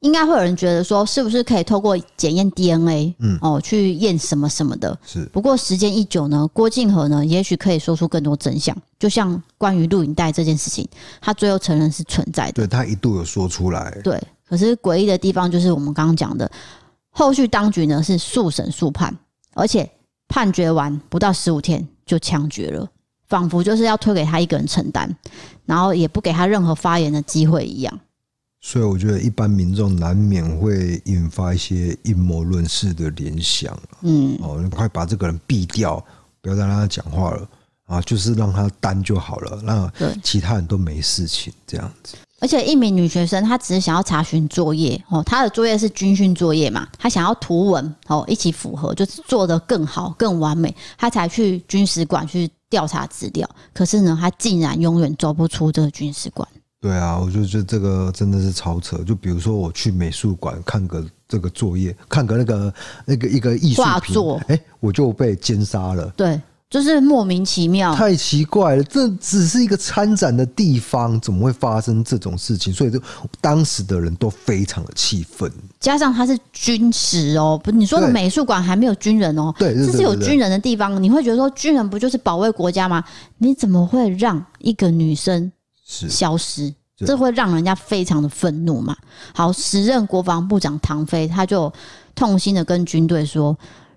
[0.00, 4.98] 应该会有人觉得说，是不是可以透过检验 DNA，嗯，哦，去验什么什么的？
[5.06, 5.24] 是。
[5.26, 8.76] 不过时间一久呢，郭庆和呢，也许可以说出更多真相。
[8.98, 10.84] 就像关于录影带这件事情，
[11.20, 12.52] 他最后承认是存在的。
[12.54, 13.96] 对，他一度有说出来。
[14.02, 14.20] 对。
[14.44, 16.50] 可是诡异的地方就是我们刚刚讲的，
[17.10, 19.16] 后续当局呢是速审速判，
[19.54, 19.88] 而且
[20.26, 22.90] 判决完不到十五天就枪决了，
[23.28, 25.16] 仿佛就是要推给他一个人承担，
[25.66, 28.00] 然后也不给他任何发言的机会一样。
[28.60, 36.04] 所以我觉得一般民众难免会引发一些阴谋论式的联想，嗯，哦，你快把这个人毙掉，
[36.40, 37.48] 不要再让他讲话了
[37.86, 42.14] 啊，就是让他担就好了，那其他人都没事情这样子。
[42.38, 53.46] 而且一名女学生，她只是想要查询作业哦，她的作业是军训作业嘛，她想要图文哦一起符合，就是做得更好、更完美，她才去军史馆去调查资料。
[53.74, 56.48] 可是呢，他竟然永远走不出这个军事馆。
[56.80, 58.96] 对啊，我就觉得这个真的是超扯。
[59.04, 66.06] 就比如说，我去美术馆看个这个作业，看个那个那个一个艺术画作，哎，我就被奸杀了。
[66.16, 66.40] 对，
[66.72, 68.82] 就是莫名其妙，太奇怪了。
[68.84, 72.72] 这只是一个参展的地方，怎么会发生这种事情？
[72.72, 72.98] 所以，就
[73.42, 75.52] 当时的人都非常的气愤。
[75.78, 81.02] 加上他是军史哦，不，你说的美术馆还没有军人哦，对，这是有军人的地方。
[81.02, 83.04] 你会觉得说，军人不就是保卫国家吗？
[83.36, 85.52] 你怎么会让一个女生？
[85.84, 88.96] 消失，这会让人家非常的愤怒嘛。
[89.34, 91.70] 好，时任国防部长唐飞他就
[92.14, 93.54] 痛心的跟军队说：“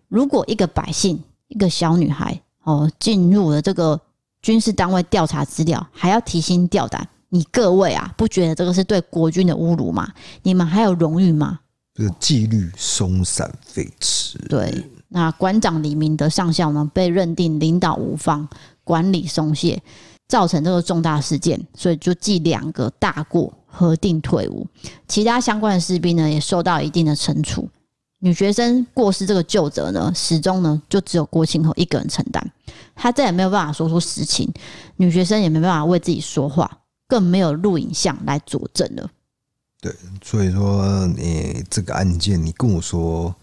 [0.10, 4.00] 如果一个百姓，一个小女孩哦，进入了这个
[4.42, 10.12] 军事单位调查资料，还要提心吊胆，你各位啊，不觉得这个是对国军的侮辱吗？
[10.44, 11.62] 你们还有荣誉吗？
[11.94, 14.36] 这个纪律松散废弛。
[14.50, 18.48] 对，那馆长李明德上校呢，被认定领导无方，
[18.84, 19.82] 管理松懈。”
[20.28, 24.66] 造成这个重大事件，所以就记两个大过，核定退伍。
[25.08, 27.70] 其他相关的士兵呢，也受到一定的惩处。
[28.26, 32.44] 女学生过失这个旧责呢，始终呢就只有郭庆和一个人承担。
[32.96, 34.52] 他再也没有办法说出实情，
[34.96, 39.08] 女学生也没办法为自己说话，更没有录影像来佐证了。
[39.80, 43.36] 对，所以说你这个案件，你跟我说，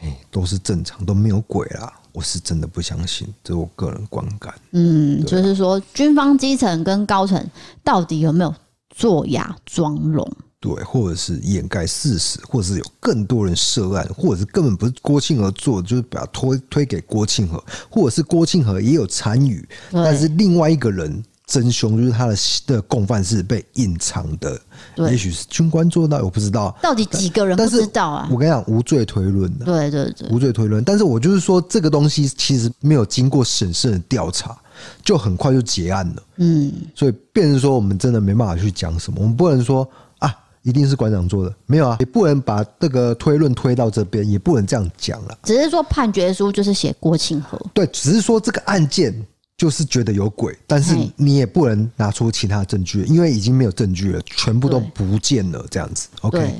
[0.00, 1.92] 哎，都是正常，都没有鬼啦。
[2.12, 4.54] 我是真的不相信，这是我个人观感。
[4.70, 7.44] 嗯，就是说，军方基层跟高层
[7.82, 8.54] 到底有没有
[8.90, 10.30] 做哑装聋？
[10.62, 21.22] 对，或者是掩盖事实，或者是有更多人涉案，或者是根本不是郭庆和做的，就是把它推推给郭庆和，或者是郭庆和也有参与，但是另外一个人。
[21.44, 24.58] 真凶就是他的的共犯是被隐藏的，
[24.96, 28.26] 也许是军官做到，我不知道到底几个人不知道啊。
[28.32, 30.82] 我跟你讲，无罪推论的，对对对，无罪推论。
[30.82, 34.56] 但是我就是说，这个东西其实没有经过审慎的调查，
[35.04, 36.22] 就很快就结案了。
[36.36, 39.18] 嗯，所以变成说，我们真的没办法去讲什么。
[39.20, 39.88] 我们不能说啊，
[40.62, 45.38] 一定是馆长做的，没有啊，也不能把这个推论推到这边，也不能这样讲了。
[45.42, 49.14] 只是说判决书就是写郭庆和，对，只是说这个案件。
[49.54, 56.08] 就是觉得有鬼，但是你也不能拿出其他证据，因为已经没有证据了，全部都不见了，这样子。
[56.22, 56.52] OK，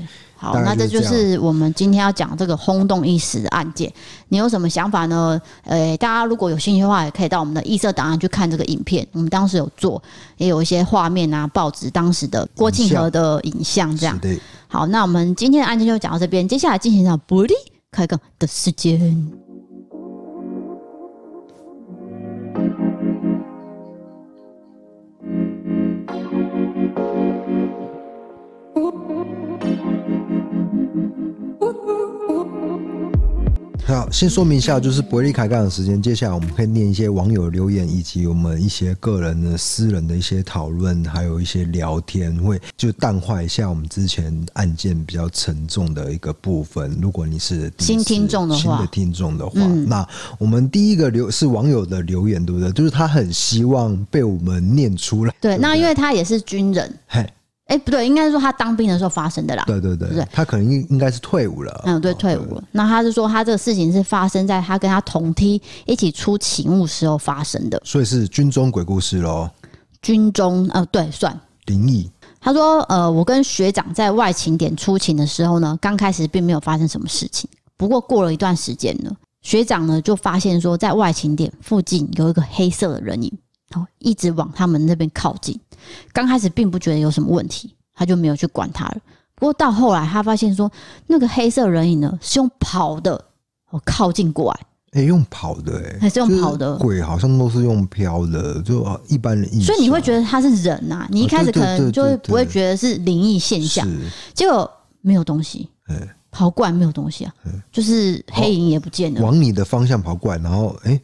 [0.42, 3.92] 好，那这就是我们今天要讲这个轰动一时的案件。
[4.28, 5.40] 你有什么想法呢？
[5.62, 9.06] 呃，大家如果有兴趣的话，也可以到我们的异色档案去看这个影片。
[9.12, 10.02] 我们当时有做，
[10.38, 14.18] 也有一些画面啊，报纸当时的郭庆和的影像这样。
[14.66, 17.54] 好，那我们今天的案件就讲到这边，接下来进行到不利
[17.92, 18.98] 开杠的时间。
[33.94, 36.00] 好，先说明一下，就是伯利开杠的时间。
[36.00, 46.96] 接下来我们可以念一些网友留言，以及我们一些个人的私人的一些讨论，还有一些聊天，会就淡化一下我们之前案件比较沉重的一个部分。
[47.02, 52.72] 如果你是新听众的话，新的听众的话，嗯、那我们第一个留是网友的留言，对不对？
[52.72, 55.34] 就是他很希望被我们念出来。
[55.38, 57.30] 对，那因为他也是军人，嘿。
[57.66, 59.64] 哎，不对，应该是说他当兵的时候发生的啦。
[59.66, 61.82] 对对对，对他可能应应该是退伍了。
[61.86, 62.62] 嗯，对，退伍了。
[62.72, 69.48] 那他是说他这个事情是发生在他跟他同梯一起出勤务时候发生的，所以是军中鬼故事喽。
[70.02, 72.10] 军中，呃，对，算灵异。
[72.40, 77.48] 他说，呃，我跟学长在外勤点出勤的时候呢，刚开始并没有发生什么事情。
[77.76, 79.10] 不过过了一段时间呢，
[79.42, 83.32] 学长呢就发现说，在外勤点附近有一个黑色的人影，
[83.74, 85.58] 哦，一直往他们那边靠近。
[86.12, 88.96] 刚开始并不觉得有什么问题，他就没有去管他了。
[89.34, 90.70] 不过到后来，他发现说，
[91.06, 93.12] 那个黑色人影呢是用跑的，
[93.70, 94.60] 哦，靠近过来。
[94.92, 96.76] 哎、欸，用跑的、欸，哎，还是用跑的。
[96.76, 99.50] 鬼好像都是用飘的，就一般人。
[99.60, 101.08] 所以你会觉得他是人呐、啊？
[101.10, 103.88] 你一开始可能就会不会觉得是灵异现象，
[104.34, 111.02] 结果没有东西，欸、跑过来没有东西啊，欸、就是黑影也不见了，往你的方向跑过来，然后哎、欸，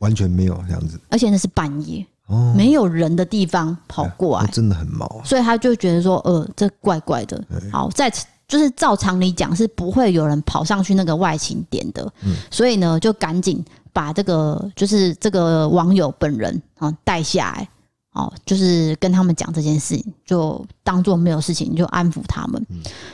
[0.00, 2.06] 完全没有这样子，而且那是半夜。
[2.56, 7.42] 没有人的地方跑过来，真的很毛，所以他就觉得说，呃，这怪怪的。
[7.72, 8.12] 好，在
[8.46, 12.12] 就是照常理讲是不会有人跑上去那个外勤点的，
[12.50, 17.68] 所以呢，就赶紧把这个就是这个网友本人啊带下来，
[18.12, 22.66] 哦，就是跟他们讲这件事情，就当做没有事情，就安抚他们。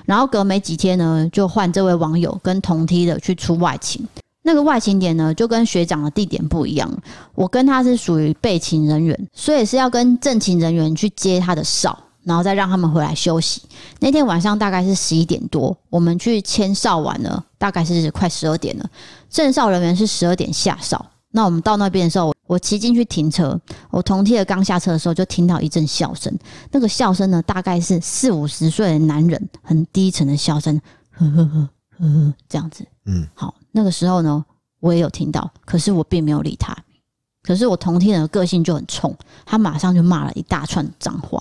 [0.07, 4.07] 然后隔没几天呢，就换这位网友跟同梯的去出外勤。
[4.47, 6.89] 那个外勤点呢，就跟学长的地点不一样。
[7.35, 13.61] 我跟他是属于备勤人员，所以是要跟正勤人员去接他的哨，然后再让他们回来休息。
[13.99, 18.89] 那天晚上大概是十一点多，我们去签哨完了，大概是快十二点了。
[19.29, 21.05] 正哨人员是十二点下哨。
[21.33, 26.33] 那我们到那边的时候，我骑进去停车，我同梯的刚下车的时候，就听到一阵笑声。
[26.71, 30.81] 那个笑声呢，大概是四五十岁的男人很低沉的笑声，
[31.11, 32.87] 呵呵呵呵呵，这样子。
[33.07, 33.53] 嗯，好。
[33.77, 34.43] 那个时候呢，
[34.81, 36.75] 我也有听到，可是我并没有理他。
[37.43, 41.41] 可是我同梯人的个性就很冲，他马上就骂了一大串脏话。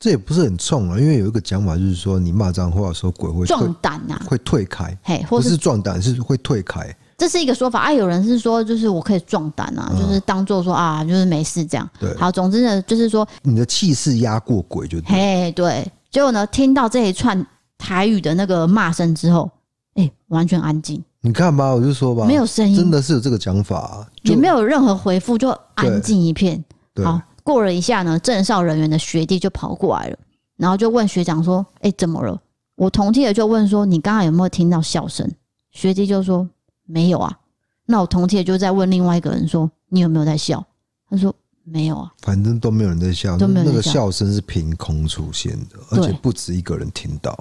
[0.00, 4.98] 这也不是很冲啊，因为有一个讲法就是说，你骂脏话的时候，鬼会壮胆啊，会退开。
[5.04, 6.94] 嘿，或是不是壮胆，是会退开。
[7.16, 7.92] 这是一个说法啊。
[7.92, 11.88] 有人是说，就是我可以壮胆啊，就是当做说啊，就是没事这样。
[12.00, 15.06] 对，好，总之呢，就是说你的气势压过鬼就对。
[15.08, 15.88] 嘿，对。
[16.10, 17.46] 结果呢，听到这一串
[17.78, 19.48] 台语的那个骂声之后，
[19.94, 21.02] 哎，完全安静。
[21.24, 26.62] 你看吧，我就说吧，没有声音，真的是有这个讲法，啊，也没有任何回复，就安静一片。
[27.02, 30.18] 好，过了一下呢，正哨人员的学弟就跑过来了，
[30.56, 32.38] 然后就问学长说：“哎，怎么了？”
[32.74, 35.30] 我同梯的就问说：“你刚刚有没有听到笑声？”
[35.70, 36.48] 学弟就说
[36.84, 37.38] ：“没有啊。”
[37.86, 40.64] 那我同梯的就在问另外一个人说：“你有没有在笑？”
[41.08, 41.32] 他说
[41.62, 47.38] ：“没有啊。”反正都没有人在笑，都没有那个笑声是凭空出现的，而且不止一个人听到。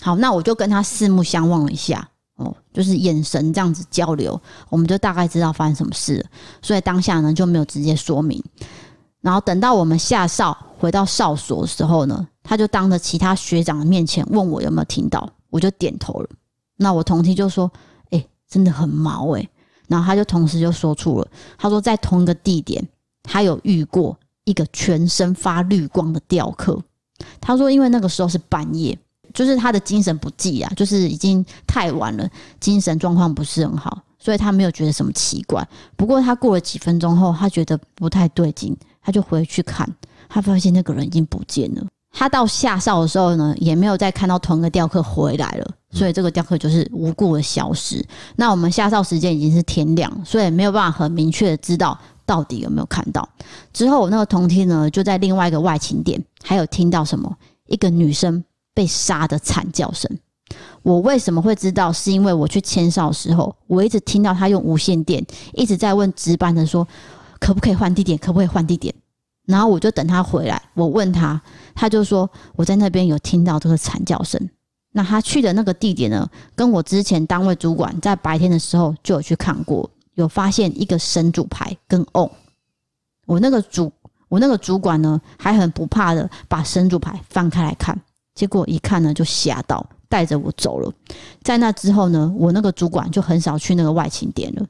[0.00, 2.08] 好，那我就跟他四目相望了一下。
[2.36, 6.24] 哦，就是眼神这样子交流，我们就大概知道发生什么事了，
[6.62, 8.42] 所以当下呢就没有直接说明。
[9.20, 16.28] 然后等到我们下哨回到哨所的时候呢，他就当着其他学长的面前问我有没有听到，我就点头了。
[16.76, 17.70] 那我同梯就说
[18.10, 19.48] ：“哎、真的很毛哎、”
[19.86, 22.84] 然后他就同时就说出了，他说在同一个地点，
[23.22, 26.82] 他有遇过一个全身发绿光的雕刻。
[27.40, 28.98] 他说因为那个时候是半夜。
[29.32, 32.28] 就是他的精神不济啊，就是已经太晚了，
[32.60, 35.66] 精神状况不是很好，所以他没有觉得什么奇怪。
[35.96, 39.88] 不过他过了几分钟后，他觉得不太对劲，他就回去看，
[40.28, 41.84] 他发现那个人已经不见了。
[42.14, 48.04] 他到下哨的时候呢，也没有再看到同一个雕刻回来了，所以这个雕刻就是无故的消失。
[48.36, 53.26] 那我们下哨时间已经是天亮，所以没有办法很明确的知道到底有没有看到。
[53.72, 57.34] 之后我那个同梯呢，就在另外一个外勤点，还有听到什么
[57.66, 58.44] 一个女生。
[58.74, 60.10] 被杀的惨叫声，
[60.82, 61.92] 我为什么会知道？
[61.92, 66.86] 是因为我去签哨时候，我一直听到他用无线电一直在问值班的说，
[67.38, 68.18] 可不可以换地点？
[68.18, 68.94] 可不可以换地点？
[69.44, 71.40] 然后我就等他回来，我问他，
[71.74, 74.40] 他就说我在那边有听到这个惨叫声。
[74.92, 82.30] 那他去的那个地点呢，跟我之前单位主管在白天的时候就有去看过，有发现一个神主牌跟瓮。
[83.26, 83.90] 我那个主
[84.28, 87.98] 我那个主管呢，还很不怕的把神主牌翻开来看，
[88.34, 90.92] 结果一看呢就吓到，带着我走了。
[91.42, 94.66] 在那之后呢，我那个主管就很少去那个外勤点了。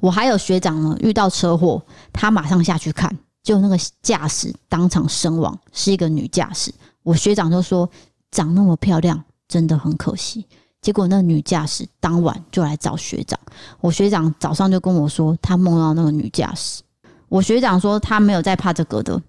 [0.00, 1.82] 我还有学长呢，遇到车祸，
[2.12, 6.72] 他马上下去看，就那个驾驶当场身亡，是一个女驾驶。
[7.02, 7.90] 我学长就说。
[8.34, 10.44] 长那么漂亮，真的很可惜。
[10.82, 13.38] 结果那女驾驶当晚就来找学长，
[13.80, 16.82] 我学长早上就跟我说，他梦到那个女驾驶。
[17.28, 19.22] 我学长说他没有在怕这个的。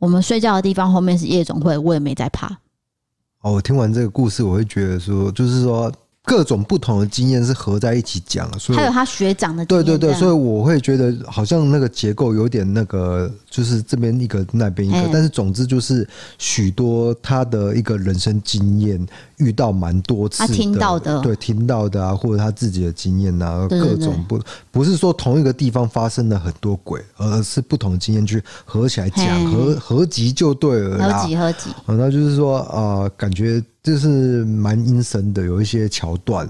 [0.00, 2.58] 我们睡觉的地方后面是夜总会，我也没在怕。
[3.48, 5.92] 哦，我听完这个故事，我会觉得说，就是说。
[6.24, 19.04] 各种不同的经验是合在一起讲，所以还有他学长的对对对，所以我会觉得好像那个结构有点那个，就是这边一个那边一个，但是总之就是许多他的一个人生经验
[19.38, 24.40] 遇到蛮多次，他听到的对听到的啊，或者他自己的经验啊，各种不
[24.70, 33.60] 不是说同一个地方发生了很多鬼，而是不同的经验去合起来讲，合合集就对了，合集合集，那就是说啊，感觉。
[33.80, 36.46] 就是蛮阴森的，有一些桥段。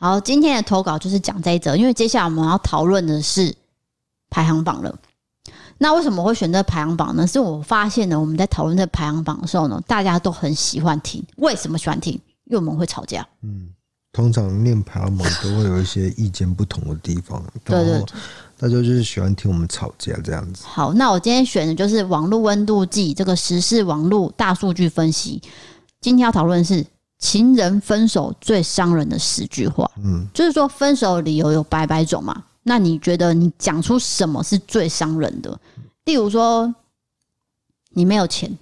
[0.00, 3.54] 好，今天的投稿就是讲这一则，因为接下来我们要讨论的是
[4.30, 4.92] 排行榜了。
[5.82, 7.26] 那为什么会选择排行榜呢？
[7.26, 11.20] 是我发现呢，我们在讨论这排行榜的时候呢，大家都很喜欢听。
[11.38, 12.12] 为什么喜欢听？
[12.44, 13.26] 因为我们会吵架。
[13.42, 13.68] 嗯，
[14.12, 17.42] 通常念排行榜都会有一些意见不同的地方。
[17.64, 18.04] 对 对对，
[18.56, 20.64] 大家就是喜欢听我们吵架这样子。
[20.64, 25.42] 好，那我今天选的就是网络温度计这个时事网络大数据分析。
[26.00, 26.86] 今天要讨论的是
[27.18, 29.90] 情人分手最伤人的十句话。
[30.04, 32.40] 嗯，就是说分手理由有百百种嘛。
[32.62, 35.60] 那你觉得你讲出什么是最伤人的？
[36.04, 36.74] 例如说
[37.90, 38.56] 你没有钱，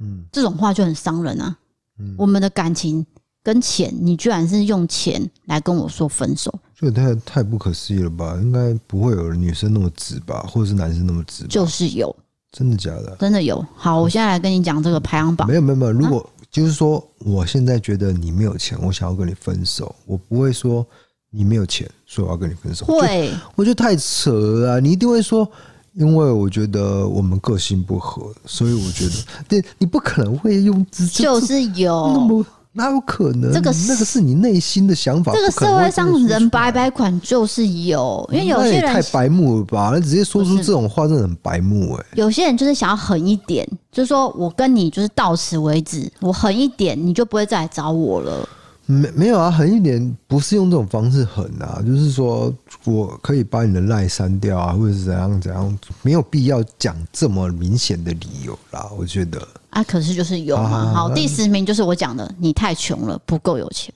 [0.00, 1.56] 嗯，这种话就很伤人啊。
[1.98, 3.04] 嗯，我们的感情
[3.42, 8.38] 跟钱，你居然是用钱来跟我说分手，这也太太不可思议了吧？
[8.40, 11.46] 应该不会有女生那么直吧，或者是男生那么直？
[11.46, 12.14] 就是有，
[12.50, 13.16] 真的假的？
[13.20, 13.64] 真的有。
[13.76, 15.46] 好，我现在来跟你讲这个排行榜。
[15.46, 16.28] 没有没有没有，如果。
[16.50, 19.96] 就是说，我现在觉得你没有钱，我想要跟你分手。
[20.04, 20.86] 我不会说
[21.32, 22.86] 你没有钱，所以我要跟你分手。
[22.86, 24.78] 会，我觉得太扯了啊。
[24.78, 25.50] 你一定会说，
[25.94, 29.12] 因为我觉得我们个性不合，所以我觉得，
[29.48, 32.46] 对，你不可能会用就是有那么。
[32.74, 33.52] 哪有可能？
[33.52, 35.30] 这个那个是你内心的想法。
[35.34, 39.90] 这个社会上人白白款就是有，因为有些人太白目了吧？
[39.92, 42.06] 那直接说出这种话，真的很白目哎。
[42.14, 48.48] 有些人就是想要狠一点，就是说我跟你就是到此为止，我狠一点，你就不会再来找我了。
[48.86, 52.52] 没没有啊，狠一点不是用这种方式狠啊，就是说
[52.84, 58.90] 我可以把你的赖删掉啊，或者是怎样怎样，没有必要讲这么明显的理由啦。
[58.98, 60.70] 我觉得啊，可是就是有嘛。
[60.70, 63.94] 啊、好，第十名就是我讲的，你太穷了，不够有钱，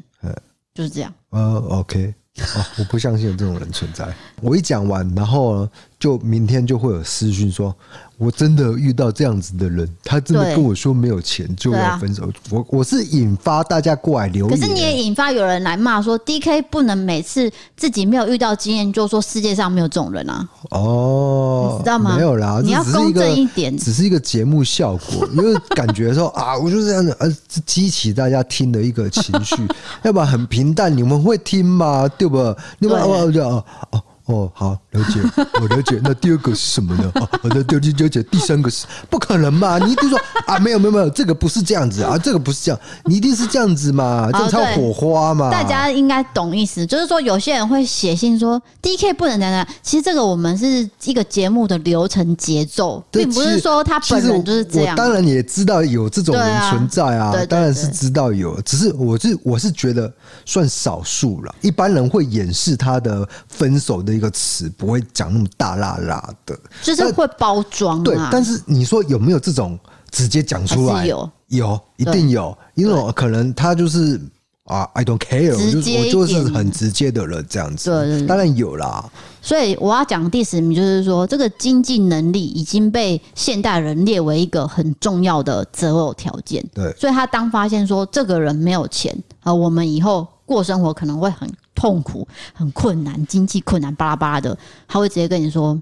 [0.75, 1.13] 就是这样。
[1.31, 4.07] 呃，OK，哦，我不相信有这种人存在。
[4.41, 7.75] 我一讲完，然后呢，就明天就会有私讯说。
[8.19, 12.25] 我真的遇到这样子的人，他真的跟我说没有钱就要分手。
[12.25, 20.49] 啊、我我是引发大家过来留言，可是你也引发有人来骂说，DK 不能每次自己没有遇到经验就说世界上没有这种人啊。
[20.71, 22.17] 哦，你知道吗？
[22.17, 27.31] 没有啦，你要公正一点，只是一个节目效果，因为感觉说 啊，我就是这样子，呃，
[27.67, 29.57] 激起大家听的一个情绪，
[30.05, 32.09] 要不然很平淡，你们会听吗？
[32.17, 32.37] 对不？
[32.81, 33.03] 对吧？
[33.03, 34.03] 哦哦哦。
[34.27, 35.21] 哦，好，了解，
[35.61, 36.01] 我了解。
[36.03, 37.11] 那第二个是什么呢？
[37.15, 38.21] 哦，我的了解了解。
[38.25, 39.79] 第三个是不可能嘛？
[39.79, 45.49] 你一定说啊，没有没有没有，这个不是这样子啊，这个不是这样，你一定是这样子嘛，这才有火花嘛。
[45.49, 49.65] 大家应该懂意思，就是说有些人会写信说 DK 不能这样。
[49.81, 54.97] 其实这个我们是一个节目的流程节奏，并不是说他本人就是这样。
[54.97, 60.13] 我当然也知道有这种人存在啊，当然是知道有，只是我是我是觉得
[60.45, 61.55] 算少数了。
[61.61, 64.16] 一般人会掩饰他的分手的。
[64.17, 68.03] 一个词不会讲那么大辣辣的，就是会包装。
[68.03, 69.79] 对，但是你说有没有这种
[70.11, 71.07] 直接讲出来？
[71.07, 72.57] 有，有，一定有。
[72.75, 74.21] 因为可能他就是
[74.65, 77.91] 啊，I don't care，我就我就是很直接的人这样子。
[77.91, 79.05] 对，当然有啦。
[79.41, 86.65] 所以我要讲第十名，就是说这个经济能力已经被现代人列为一个很重要的择偶条件。
[86.75, 91.49] 对，所以他当发现说这个人没有钱啊，我们以后过生活可能会很。
[91.77, 94.59] 痛苦很困难，经济困难巴拉巴拉的，
[94.89, 95.81] 他会直接跟你说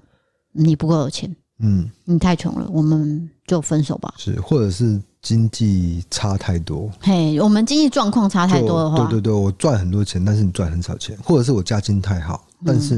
[0.51, 4.13] 你不够有钱，嗯，你太穷了，我们就分手吧。
[4.17, 12.95] 是，或者是经济差太多，嘿，我们经济状况差太多的话，对对对，我赚很多钱，但是你赚很少钱，或者是我家境太好，但是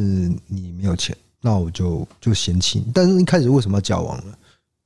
[0.47, 2.91] 你没有钱，嗯、那我就就嫌弃你。
[2.93, 4.33] 但是一开始为什么要交往呢？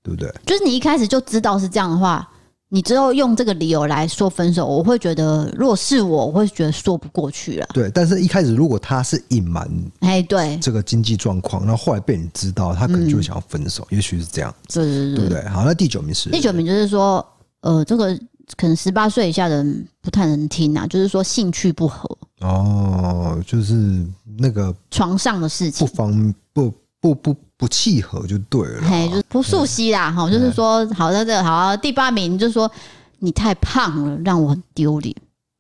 [0.04, 0.34] 对不对？
[0.46, 2.28] 就是你一开始就知道是这样的话，
[2.74, 7.68] 你之后用这个理由来说分手，我会觉得，如果是我，我会觉得说不过去了。
[7.74, 9.70] 对，但是一开始如果他是隐瞒，
[10.00, 14.56] 哎，对，这个经济状况，那后后来被你知道，他可能就会想要分手，嗯、也许是这样。
[14.70, 15.50] 对对对，对不对？
[15.50, 17.26] 好，那第九名是第九名，就是说，
[17.60, 18.18] 呃，这个
[18.56, 22.10] 可能十八岁以下的人不太能听啊，就是说兴趣不合。
[22.40, 24.08] 哦，就是
[24.38, 32.72] 那个床上的事情不方不不不不契合就对了，嘿，就是不熟悉啦，哈，就是说，好的，这好，第八名就是说
[33.20, 35.14] 你太胖了，让我很丢脸。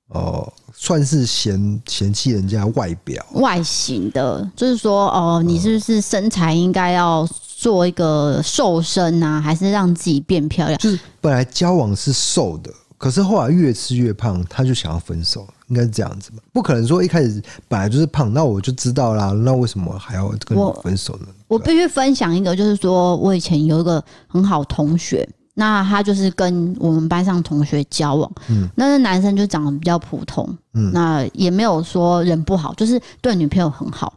[0.09, 7.27] 哦，算是嫌嫌弃人家外表外形的，就是说，哦，你是不是身材应该要
[7.57, 10.77] 做一个瘦身啊，还是让自己变漂亮？
[10.77, 12.71] 就是本来交往是瘦的。
[12.97, 16.37] 可是后来越吃越胖，他就想要分手，应该是这样子吧？
[16.51, 19.31] 不可能说一开始本来就是胖，那我就知道啦。
[19.31, 21.27] 那为什么还要跟你分手呢？
[21.47, 34.13] 我，我必须分享一个，就是说我以前有一个很好同学，那他就是跟我们班上同学交往，嗯，那个男生就长得比较普通，嗯，那也没有说人不好，就是对女朋友很好。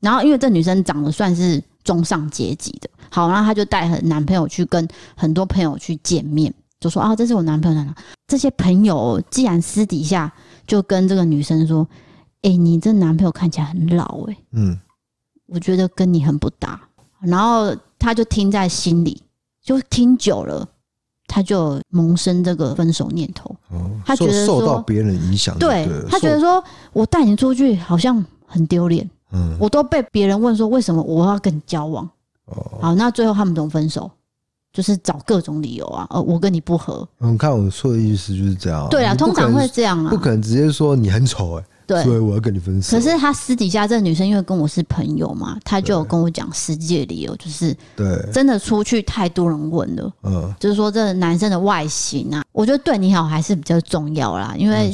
[0.00, 6.54] 然后因为这女生长得算是中上阶级的，好，然后他就带很男朋友去跟很多朋友去见面。
[6.78, 7.84] 就说啊，这是我男朋友。
[8.28, 10.30] 这些朋友既然私底下
[10.66, 11.86] 就跟这个女生说
[12.42, 14.78] ：“哎、欸，你这男朋友看起来很老哎、欸，嗯，
[15.46, 16.80] 我觉得跟你很不搭。”
[17.20, 19.22] 然后他就听在心里，
[19.62, 20.68] 就听久了，
[21.26, 23.54] 他就萌生这个分手念头。
[23.70, 26.62] 哦，他觉得受到别人影响，对，他觉得说
[26.92, 32.08] 我带你出去好像很丢脸，嗯，我都被别人问说为什么我要跟你交往。
[32.46, 34.10] 哦，好，那最后他们怎么分手？
[34.76, 37.08] 就是找各种理由啊，呃，我跟你不合。
[37.20, 38.86] 嗯，看我说的意思就是这样。
[38.90, 42.94] 对啊，通常会这样啊，不可能直接说你很丑哎，对，所以我要跟你分手。
[42.94, 54.92] 可是他私底下这个女生因为跟我是朋友嘛，她就有跟我讲实际的理由，就是对，真的出去太多人问了，嗯，就是说这个男生的外形啊，我觉得对你好还是比较重要啦，因为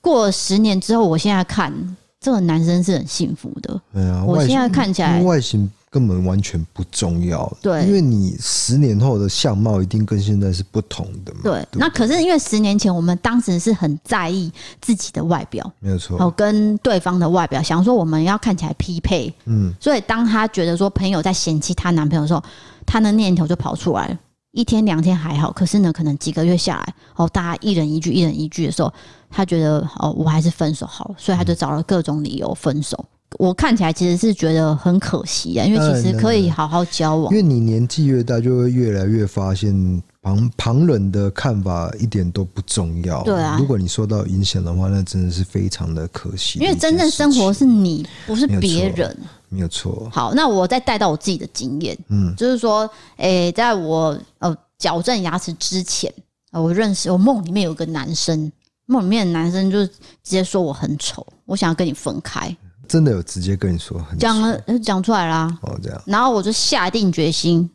[0.00, 1.70] 过了十年之后，我现在看
[2.18, 3.78] 这个男生是很幸福的。
[3.92, 5.70] 对啊，我现在看起来外形。
[5.90, 11.40] 根本完全不重要，对，因为你十年后的相貌一定跟现在是不同的嘛。
[11.42, 22.42] 对，对对，那可是因为十年前我们当时是很在意自己的外表，没有错，哦，跟对方的外表，想说我们要看起来匹配，嗯，所以当她觉得说朋友在嫌弃她男朋友的时候，
[22.84, 24.18] 她的念头就跑出来了。
[24.52, 28.92] 一天两天还好，可是呢，可能几个月下来，哦，大家一人一句，一人一句的时候，
[29.30, 33.04] 他觉得哦，我还是分手好了，所以他就找了各种理由分手。
[33.36, 37.30] 我看起来其实是觉得很可惜啊，因为其实可以好好交往。
[37.30, 43.22] 因为你年纪越大，就会越来越发现旁旁人的看法一点都不重要。
[43.24, 46.58] 对啊，如果你受到影响的话，那真的是非常的可惜。
[46.58, 49.16] 因为真正生活是你，不是别人。
[49.50, 50.08] 没有错。
[50.12, 56.12] 好，那我再带到我自己的经验，嗯，就是说，诶，在我呃矫正牙齿之前，
[56.52, 58.50] 我认识我梦里面有个男生，
[58.86, 62.54] 梦里面的男生就直接说我很丑，我想要跟你分开。
[62.88, 65.56] 真的有直接跟你说，讲了讲出来啦。
[65.62, 66.02] 哦，这样。
[66.06, 67.68] 然后我就下定决心，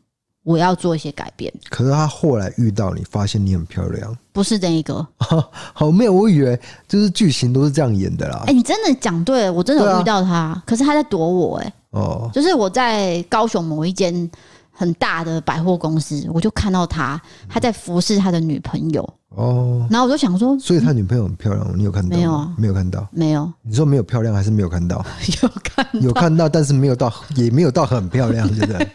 [0.44, 1.54] 我要做一些改变。
[1.70, 5.06] 可是他后来遇到你，发现你很漂亮，不是这一个。
[5.74, 8.40] 好，没有，我以为就是剧情都是这样演的啦。
[8.42, 11.66] 哎、欸，你真的讲对了，我真的有遇到他，啊、可是他在躲我、欸。
[11.66, 14.30] 哎，哦，就是我在高雄某一间
[14.74, 19.08] 很大的百货公司，我就看到他，他在服侍他的女朋友。
[19.36, 22.16] 哦，然后我就想说，所以他女朋友很漂亮，你有看到？
[22.16, 23.52] 没有啊，没有看到，没有。
[23.64, 25.04] 你说没有漂亮，还是没有看到？
[25.42, 28.88] 有看，有看到，但是没有到，也没有到很漂亮， 对不对？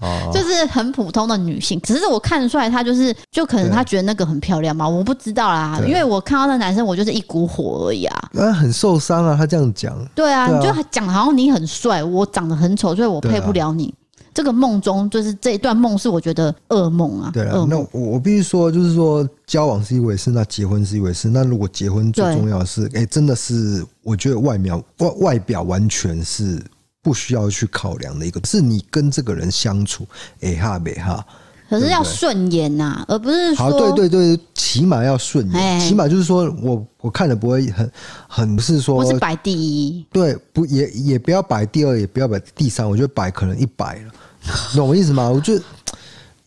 [0.00, 8.28] 哦，就是很普通的女性，只是我看得出来，他就是，就可能他觉得那个很漂亮嘛，我不知道啦，因为我看到那男生，我就是一股火而已啊。
[8.32, 9.96] 那，很受伤啊，他这样讲。
[10.16, 13.94] 对啊，你就讲好像你很帅，我长得很丑，所以我配不了你。
[14.34, 17.30] 这个梦中就是这一段梦，是我觉得噩梦啊。
[17.32, 21.28] 对啊，那我我必须说，就是说交往是一回事，那结婚是一回事。
[21.28, 26.62] 那如果结婚最重要的是，哎，真的是我觉得外表外外表完全是
[27.02, 30.06] 不需要去考量的一个，是你跟这个人相处，
[30.40, 31.24] 哎哈没哈。
[31.72, 37.90] 可是要顺眼呐，而不是说好，对对对，起码要顺眼，起码就是说我我看了不会很
[38.28, 44.12] 很不是说不是摆第一，对，不也也不要摆第二，也不要摆第三，我觉得摆可能一百了。
[44.76, 45.30] 懂我意思吗？
[45.30, 45.62] 我觉得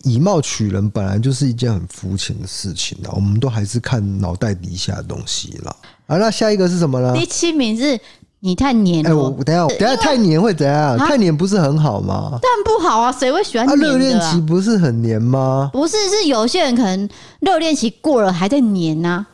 [0.04, 5.76] 以貌取人本来就是一件很肤浅的事情啦，我们都还是看脑袋底下的东西啦。
[6.06, 7.16] 啊，那下一个是什么呢？
[7.16, 8.00] 第七名是
[8.46, 9.10] 你太黏了。
[9.10, 10.96] 哎，我等下，等下太黏会怎样？
[11.00, 12.38] 太黏不是很好吗？
[12.40, 13.92] 但不好啊，谁会喜欢黏的啊？
[13.92, 15.72] 热恋期不是很黏吗？
[15.74, 19.26] 不是，是有些人可能热恋期过了还在黏啊。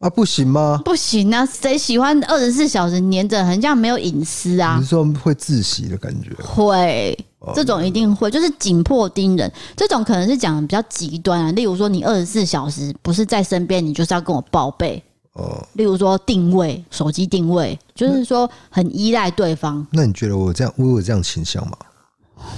[0.00, 0.82] 啊，不行吗？
[0.84, 4.76] 不行啊，谁喜欢二十四小时黏着，很像没有隐私啊？
[4.78, 6.30] 你是说会窒息的感觉？
[6.42, 7.16] 会。
[7.54, 9.50] 这种一定会，就是紧迫盯人。
[9.76, 15.00] 这种可能是讲的比较极端啊，例如说你二十四小时不是在身边，你就是要跟我报备。
[15.36, 19.86] 哦，例如说定位，手机定位，就是说很依赖对方。
[19.90, 21.76] 那你觉得我这样，我有这样倾向吗？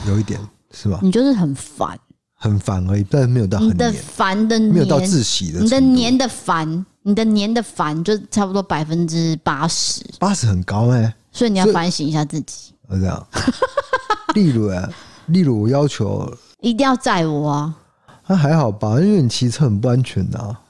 [0.07, 1.01] 有一点是吧？
[1.03, 1.99] 你就是很烦，
[2.35, 12.72] 很烦而已，但是没有到很你的烦的没有到窒息的，你的黏的烦，你的黏的烦，就差不多百分之八十，八十很高哎、欸，所以你要反省一下自己。
[12.91, 13.26] 这样，
[14.35, 14.89] 例如啊，
[15.26, 17.74] 例如我要求一定要载我啊，
[18.29, 20.61] 那、啊、还好吧，因为你骑车很不安全的、啊。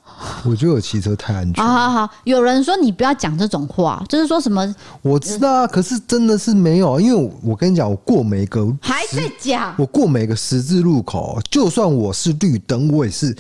[0.44, 1.64] 我觉得我骑车太安全。
[1.64, 4.74] 好好好，有人说你不要讲这种话，就是说什么？
[5.02, 13.36] 我知道啊，可是真的是没有，因为我跟你讲，我过每个还在讲，我过每个十字路口，就算我是绿灯，我也是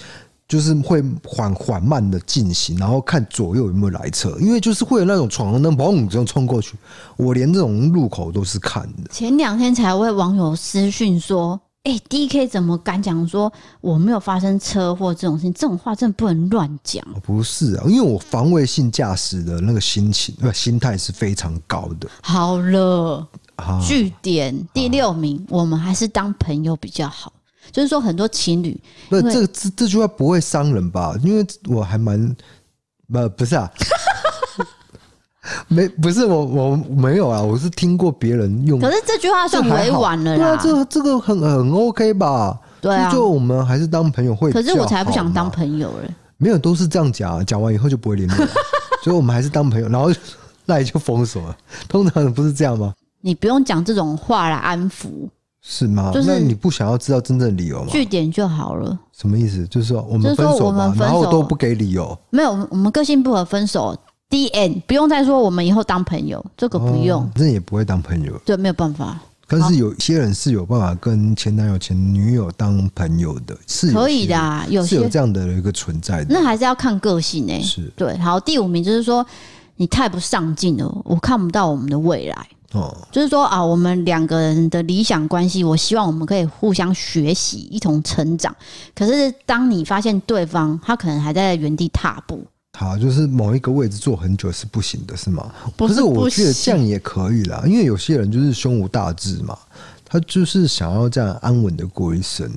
[0.46, 6.76] 就是会缓缓慢的进行，然后看左右有没有来车，因为就是会有那种闯红灯，砰这样冲过去，
[7.16, 9.10] 我连这种路口都是看的。
[9.10, 11.60] 前两天才为网友私讯说。
[11.84, 13.50] 哎、欸、，D K 怎么敢讲说
[13.80, 15.52] 我没有发生车祸这种事情？
[15.54, 17.02] 这种话真的不能乱讲。
[17.22, 22.08] 不是啊，因为我防卫性驾驶的那个心情、那心态是非常高的。
[22.22, 23.26] 好了，
[23.86, 27.32] 据、啊、点第六名、啊，我们还是当朋友比较好。
[27.70, 31.14] 就是说，很多情侣，不，这这这句话不会伤人吧？
[31.22, 32.36] 因为我还蛮
[33.12, 33.70] 呃不是啊。
[35.68, 38.78] 没不是我我没有啊，我是听过别人用。
[38.80, 40.56] 可是这句话算委婉了啦。
[40.62, 42.58] 对啊，这这个很很 OK 吧？
[42.80, 44.52] 对啊，就我们还是当朋友会。
[44.52, 46.10] 可是我才不想当朋友了。
[46.36, 48.50] 没有，都是这样讲，讲完以后就不会联络了。
[49.02, 50.10] 所以我们还是当朋友，然后
[50.66, 51.56] 那也就封锁了。
[51.88, 52.92] 通常不是这样吗？
[53.20, 55.28] 你不用讲这种话来安抚，
[55.60, 56.12] 是吗？
[56.14, 57.88] 就是那你不想要知道真正理由吗？
[57.90, 58.96] 据点就好了。
[59.12, 59.66] 什么意思？
[59.66, 62.16] 就是说我们分手吧，然后都不给理由。
[62.30, 63.96] 没有，我们个性不合，分手。
[64.30, 69.18] D N 不用再说，我们以后当朋友，这个不用，这、哦、也不会当朋友，对，没有办法。
[69.50, 76.26] 但是有些人是有办法跟前男友、前女友当朋友的，是可以的、啊，有些是有这样的一个存在的。
[76.28, 78.18] 那还是要看个性诶、欸，是对。
[78.18, 79.24] 好，第五名就是说
[79.76, 82.48] 你太不上进了，我看不到我们的未来。
[82.72, 88.54] 哦，就是说啊，我们两个人的理想关系，我希望我们可以互相学习，一同成长。
[88.94, 92.44] 可是当你发现对方他可能还在原地踏步。
[92.78, 95.52] 好，就是某一个位置坐很久是不行的，是吗？
[95.76, 99.58] 不是，可是我觉得这样也可以啦，因为有些人就是胸无大志嘛，
[100.04, 102.48] 他就是想要这样安稳的过一生，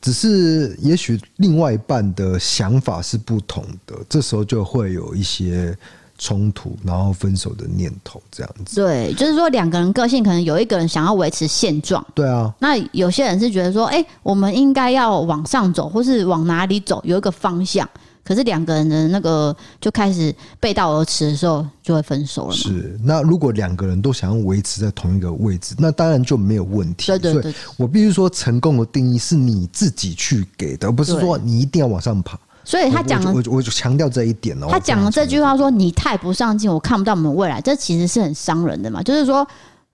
[0.00, 5.76] 只是也许另外一半的想法是不同的，这时候就会有一些
[6.16, 8.76] 冲突，然后分手的念头这样子。
[8.76, 17.88] 对，就是说两个人个性可能有一个人想要维持现状，对啊，那有些人是觉得说，哎、欸，我们应该要往上走，或是往哪里走，有一个方向。
[18.26, 22.52] 可是两个人的那个就开始背道而驰的时候，就会分手了。
[22.52, 27.06] 是，那如果两个人都想要维持在同一个位置，那当然就没有问题。
[27.06, 32.36] 对对对，我必须说，成功的定义是你自己去给的，而不是说你一定要往上爬。
[32.64, 34.66] 所以他讲了，我我就强调这一点哦。
[34.68, 39.00] 他讲了这句话说：“你太不上进，我看不到我们未来。”这其实是很伤人的嘛。
[39.04, 39.46] 就是说，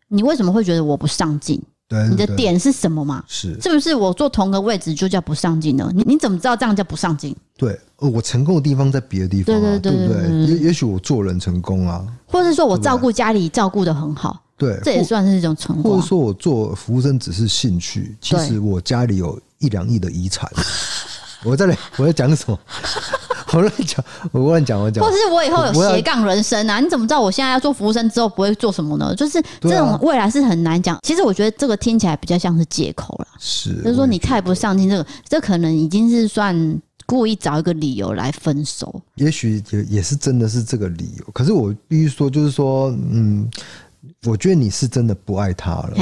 [0.09, 1.63] 你为什么会觉得我不上进？
[2.11, 3.23] 你的点是什么嘛？
[3.27, 5.91] 是是不是我坐同个位置就叫不上进呢？
[5.95, 7.37] 你你怎么知道这样叫不上进？
[7.57, 10.47] 对，我成功的地方在别的地方，啊，对对对，对？
[10.47, 15.93] 也也许我做人成功啊，或者是说我照顾家里照顾的很好，对，这也算是一种成功。
[15.93, 20.51] 或者说我做服务生只是兴趣，其实我家里有一两亿的遗产。
[21.45, 21.67] 我在
[21.99, 22.59] 我在讲什么？
[23.53, 25.05] 我乱讲，我乱讲，我讲。
[25.05, 26.81] 或者是我以后有斜杠人生啊？
[26.81, 29.15] 你怎么知道我现在要做服务生之后不会做什么呢？
[29.15, 30.99] 就是这种未来是很难讲。
[31.03, 33.27] 其实我觉得这个听起来比较像是借口了。
[33.39, 39.03] 是，就是说你太不上进，这个这可能已经是算故意找一个理由来分手。
[39.17, 41.25] 也许也也是真的是这个理由。
[41.35, 43.47] 可是我必须说，就是说，嗯，
[44.27, 45.95] 我觉得你是真的不爱他了，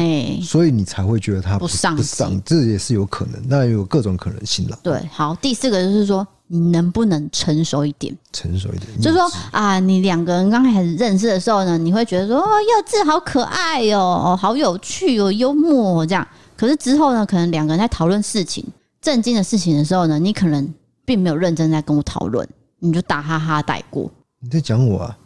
[0.42, 3.40] 所以你才会觉得他不上不上，这也是有可能。
[3.48, 4.78] 那有各种可能性了。
[4.82, 6.26] 对，好，第四个就是说。
[6.52, 8.12] 你能不能成熟一点？
[8.32, 16.26] 成熟一点，就是说啊，你两个人刚开始认识的时候呢，你会觉得说哦，幼稚好可爱哦，好有趣哦，幽默这样。
[16.56, 18.66] 可是之后呢，可能两个人在讨论事情、
[19.00, 22.44] 正经的事情的时候呢，你可能并没有认真在跟我讨论，
[22.80, 24.10] 你就打哈哈带过。
[24.40, 25.16] 你在讲我啊？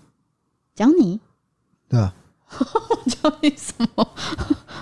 [0.74, 1.18] 讲你？
[1.88, 2.14] 对啊。
[3.06, 4.08] 讲你什么？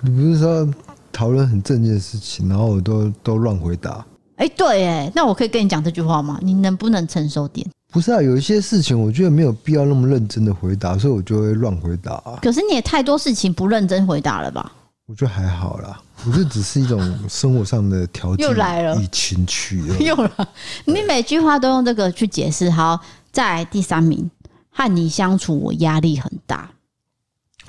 [0.02, 0.68] 你不是说
[1.12, 4.04] 讨论很正经的事情，然后我都都乱回答？
[4.36, 6.38] 哎、欸，对，哎，那我可以跟你讲这句话吗？
[6.42, 7.66] 你能不能成熟点？
[7.92, 12.20] 不是啊，有一些事情我觉得没有必要那么认真的回答，所以我就会乱回答。
[12.42, 14.72] 可是你也太多事情不认真回答了吧？
[15.06, 20.30] 我觉得还好啦，我觉得只是一种生活上的调剂， 又来了，以情趣 又来。
[20.86, 22.70] 你每句话都用这个去解释。
[22.70, 22.98] 好，
[23.30, 24.30] 再来第三名，
[24.70, 26.70] 和你相处我压力很大。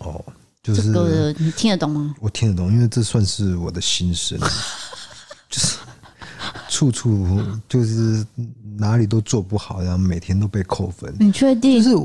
[0.03, 0.23] 哦，
[0.61, 2.15] 就是这个你听得懂吗？
[2.19, 4.37] 我听得懂，因为这算是我的心声，
[5.49, 5.77] 就是
[6.69, 8.25] 处处就是
[8.77, 11.13] 哪里都做不好，然后每天都被扣分。
[11.19, 11.81] 你确定？
[11.81, 11.95] 就是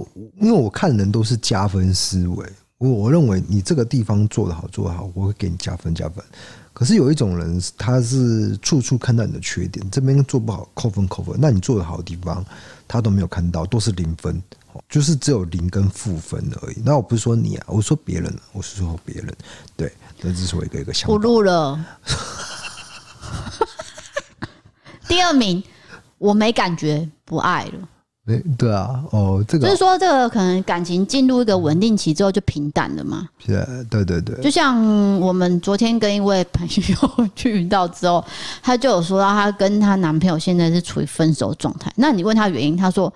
[0.41, 2.47] 因为我看人都是加分思维，
[2.79, 6.25] 我我认为你这个地方做得好，做得好，我会给你加分加分。
[6.73, 12.45] 可是有一种人，他是处处看到你的缺点，这边做不好扣分扣分，那你做得好的地方
[12.87, 14.41] 他都没有看到，都是零分，
[14.89, 16.83] 就是只有零跟负分而已。
[16.85, 19.35] 那我不是说你啊，我说别人，我是说别人。
[19.77, 21.15] 对，这只是我一个一个想法。
[21.15, 21.79] 不录了。
[25.09, 25.63] 第二名，
[26.19, 27.89] 我没感觉，不爱了。
[28.27, 33.27] 欸、对啊，哦，这个就是说，这个可能感情进入一个稳定期之后就平淡了嘛。
[33.39, 34.39] 是，对对对。
[34.43, 38.23] 就像我们昨天跟一位朋友 去遇到之后，
[38.63, 41.91] 她就有说到，她跟她男朋友现在是处于分手状态。
[41.97, 43.11] 那你问她原因，她说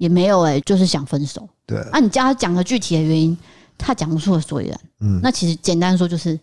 [0.00, 1.48] 也没有哎、欸，就是想分手。
[1.66, 1.78] 对。
[1.92, 3.36] 那、啊、你叫他讲个具体的原因，
[3.78, 4.80] 他讲不出个所以然。
[5.00, 5.20] 嗯。
[5.22, 6.38] 那其实简单说就是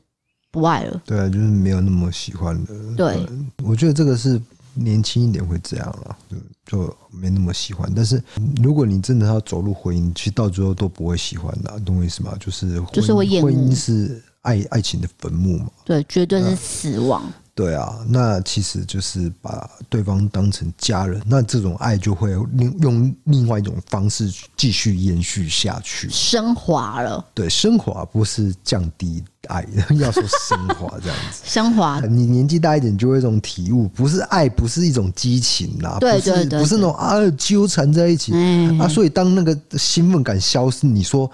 [0.51, 1.01] 不爱了。
[1.05, 2.68] 对，就是没有那么喜欢了。
[2.95, 3.26] 对。
[3.64, 4.41] 我觉得这个是。
[4.80, 6.38] 年轻一点会这样了，就
[6.86, 7.91] 就没那么喜欢。
[7.95, 8.24] 但是
[8.62, 12.38] 如果你真的要走入婚姻，其实到最后都不会喜欢的，懂我意思吗？
[12.39, 13.47] 就是就是会厌恶。
[13.47, 15.72] 婚姻是爱爱情的坟墓嘛？
[15.84, 17.24] 对，绝对是死亡。
[17.58, 27.26] 对啊，那其实就是把对方当成家人，那这种爱就会另用另外一种方式继续延续下去，升华了。
[27.34, 29.66] 对，升华不是降低爱，
[29.97, 31.41] 要说升华这样子。
[31.49, 38.34] 升华，你年纪大一点就会有一种体悟，不是爱，不是一种激情啦，对对对，不是那种啊纠缠在一起
[38.80, 41.28] 啊，所以当那个兴奋感消失，你说。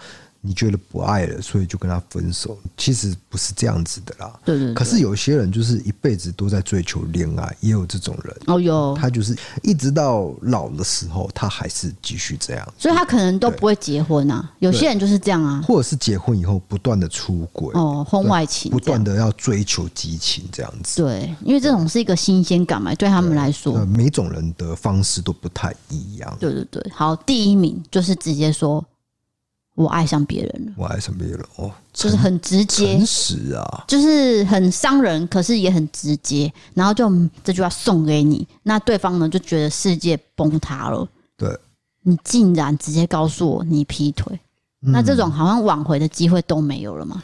[0.45, 4.39] 你觉得不爱了，所以就跟他分手，其实不是这样子的啦。
[4.43, 4.73] 对对对。
[4.73, 8.35] 可是有些人就是一辈子都在追求恋爱，也有这种人。
[8.47, 8.93] 哦，有。
[8.99, 12.73] 他就是一直到老的时候，他还是继续这样。
[12.77, 14.51] 所以他可能都不会结婚啊。
[14.59, 15.63] 有些人就是这样啊。
[15.65, 17.73] 或者是结婚以后不断的出轨。
[17.75, 18.69] 哦，婚外情。
[18.69, 21.01] 不断的要追求激情这样子。
[21.01, 23.85] 对，因为这种是一个新鲜感嘛，对他们来说。
[23.85, 26.37] 每种人的方式都不太一样。
[26.37, 26.85] 对对对。
[26.93, 28.83] 好，第一名就是直接说。
[29.75, 36.51] 我爱上别人了，我爱上别人哦，就是很直接，诚实啊，就是很伤人，可是也很直接。
[36.73, 37.11] 然后就
[37.43, 41.07] 这句话送给你，那对方呢就觉得世界崩塌了。
[41.35, 41.49] 对，
[42.03, 44.39] 你竟然直接告诉我你劈腿，
[44.83, 47.23] 嗯，那这种好像挽回的机会都没有了吗？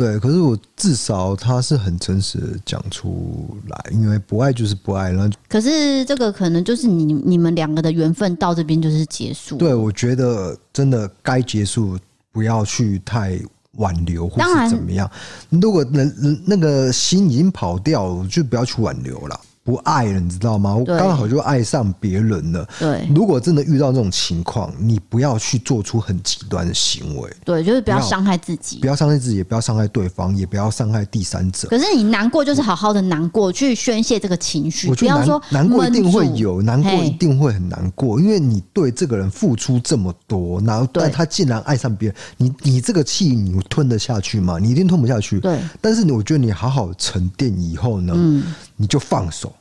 [0.00, 5.28] 对，可是我至少他是很诚实的讲出来，因为不爱就是不爱了。
[5.46, 9.58] 可是这个可能就是你你们两个的缘分到这边就是结束。
[9.58, 11.98] 对，我觉得真的该结束，
[12.32, 13.38] 不要去太
[13.72, 15.10] 挽留或是怎么样。
[15.50, 16.02] 如果那
[16.46, 19.38] 那个心已经跑掉，就不要去挽留了。
[19.62, 20.74] 不爱了，你知道吗？
[20.74, 22.66] 我刚好就爱上别人了。
[22.78, 27.30] 对，如果真的遇到这种情况，你不要去做出很极端的行为。
[27.44, 31.68] 对，就是不要伤害自己，不要伤害自己，也不要伤害对方，也不要伤害第三者。
[31.68, 34.88] 可是你难过，就是好好的难过，去宣泄这个情绪。
[34.94, 44.58] 不要说难过一定会有，难过一定会很难过，因为你对这个人付出这么多，然后但他竟然爱上别人，你你这个气你吞得下去吗？
[44.58, 45.38] 你一定吞不下去。
[45.38, 49.52] 对，但是我觉得你好好沉淀以后呢，嗯，你就放手。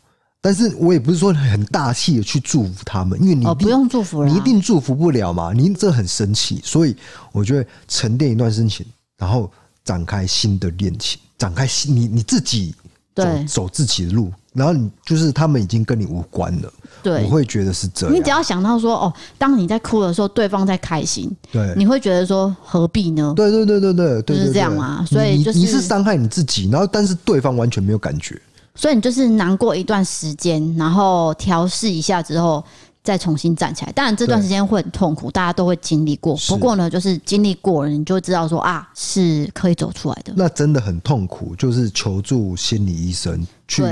[0.41, 5.51] 但是我也不是说很大气的去祝福他们，因为你不用祝福了，你一定祝福不了嘛。
[5.51, 6.95] 你这很生气，所以
[7.33, 8.85] 我觉得沉淀一段深情，
[9.17, 9.51] 然后
[9.83, 12.73] 展开新的恋情，展开新你你自己
[13.13, 16.71] 走走自己的路，然后你就是他们已经跟你无关了。
[17.03, 18.15] 对，我会觉得是这样。
[18.15, 23.33] 你只要想到说哦，当你在哭的时候，对方在开心，对，你会觉得说何必呢？
[23.35, 25.05] 对对对对对，就是这样嘛。
[25.05, 28.41] 所以就是你是伤害你自己，然后但是对方完全没有感觉。
[28.79, 32.63] 所以你就是难过一段时间，然后调试一下之后，
[33.03, 33.91] 再重新站起来。
[33.91, 36.33] 当然这段时间会很痛苦，大家都会经历过。
[36.47, 40.31] 不过呢，就是经历过了，你就知道说啊，是可以走出来的。
[40.33, 43.83] 那真的很痛苦，就是求助心理医生去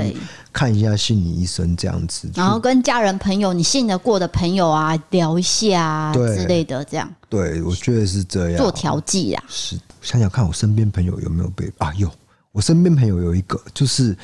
[0.54, 7.06] 看一下心理医生这样子，然后跟家人朋友你信得过的朋友啊聊一下啊之类的，这样。
[7.28, 8.58] 对，我觉得是这样。
[8.58, 11.92] 做调剂啊，是想想看我身边朋友有没有被啊？
[11.92, 12.10] 有，
[12.52, 14.16] 我身边朋友有一个就是。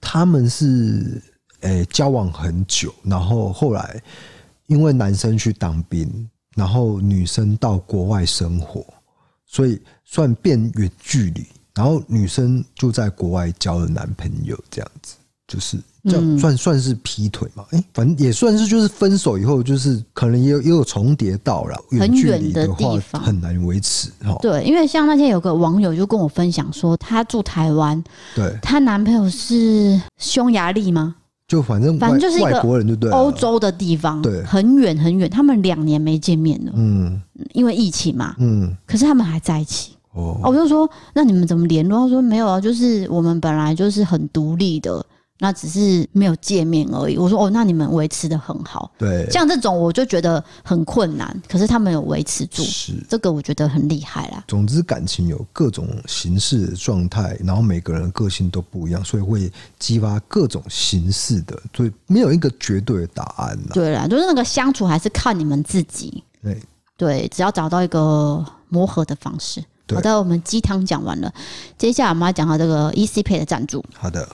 [0.00, 1.22] 他们是
[1.60, 4.02] 诶、交往很久，然后后来
[4.66, 8.84] 因为男生去当兵，然后女生到国外生活，
[9.46, 15.16] 所以算变远距离，然后女生就在国外交了男朋友，这样子。
[15.50, 15.76] 就是。
[16.02, 17.62] 这样算算是劈腿嘛？
[17.72, 22.10] 哎、欸，反正也算是，就是分手以后，就是可能也有也有重叠到了很。
[22.14, 24.08] 远的地方很难维持。
[24.40, 28.02] 对，因为像那天有个网友就跟我分享说，她住台湾，
[28.34, 31.16] 对，她男朋友是匈牙利吗？
[31.46, 33.10] 就反正反正就是一个外国人，就对？
[33.10, 36.72] 欧洲的地方，对，很远很远，他们两年没见面了。
[36.76, 37.20] 嗯，
[37.52, 38.34] 因为疫情嘛。
[38.38, 39.92] 嗯，可是他们还在一起。
[40.14, 42.06] 哦，我就说那你们怎么联络？
[42.06, 45.04] 他说没有啊，就是我们本来就是很独立的。
[45.42, 47.16] 那只是没有见面而已。
[47.16, 48.92] 我说哦，那你们维持的很好。
[48.98, 54.44] 对，像这种我就觉得很困难，可是他们有维持住，是这个我觉得很厉害啦。
[54.46, 63.58] 总之，感情有各种形式的状态，然后每个人个性都不一样，所以会激发各种形式的，所以没有一个绝对的答案。
[63.72, 66.22] 对啦，就是那个相处还是看你们自己。
[66.42, 66.60] 对
[66.98, 69.64] 对，只要找到一个磨合的方式。
[69.88, 71.32] 好的，我们鸡汤讲完了，
[71.78, 73.82] 接下来我们要讲到这个 ECPay 的赞助。
[73.96, 74.28] 好的。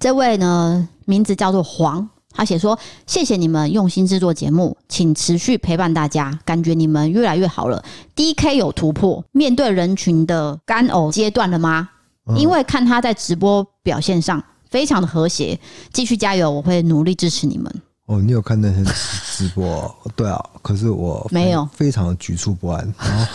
[0.00, 2.76] 这位呢，名字叫做黄，他写说
[3.06, 7.84] ：“谢谢你们用心制作节目，请持续陪伴大家，感觉你们越来越好了。
[8.16, 11.90] DK 有突破，面对人群的干呕阶段了吗？
[12.34, 15.60] 因为看他在直播表现上非常的和谐，
[15.92, 17.70] 继续加油，我会努力支持你们。”
[18.06, 18.82] 哦，你有看那些
[19.36, 19.94] 直播？
[20.16, 23.26] 对啊，可是我没有，非常的局促不安，然后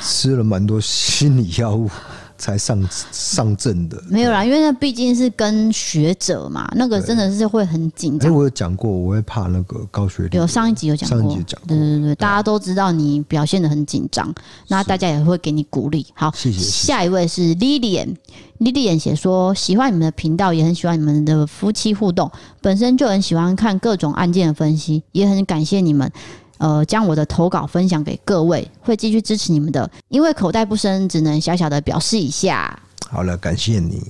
[0.00, 1.90] 吃了蛮多心理药物。
[2.38, 8.30] 才上上阵的没有啦，因为那毕竟是跟学者嘛，那个真的是会很紧张。
[8.30, 10.36] 哎，我有讲过，我会怕那个高学历。
[10.36, 11.68] 有上一集有讲过，上一集有讲过。
[11.68, 14.32] 对对对，大家都知道你表现的很紧张，
[14.68, 16.06] 那大家也会给你鼓励。
[16.14, 16.60] 好，谢谢。
[16.60, 22.30] 下一位是 Lilian，Lilian 写说喜欢你们的频道，也很喜欢你们的夫妻互动，
[22.62, 26.10] 本身就很喜欢看各种案件的分析，也很感谢你们。
[26.58, 29.90] 呃，将我的投稿分享给各位，会继续支持你们的。
[30.08, 32.78] 因为口袋不深，只能小小的表示一下。
[33.10, 34.06] 好了，感谢你。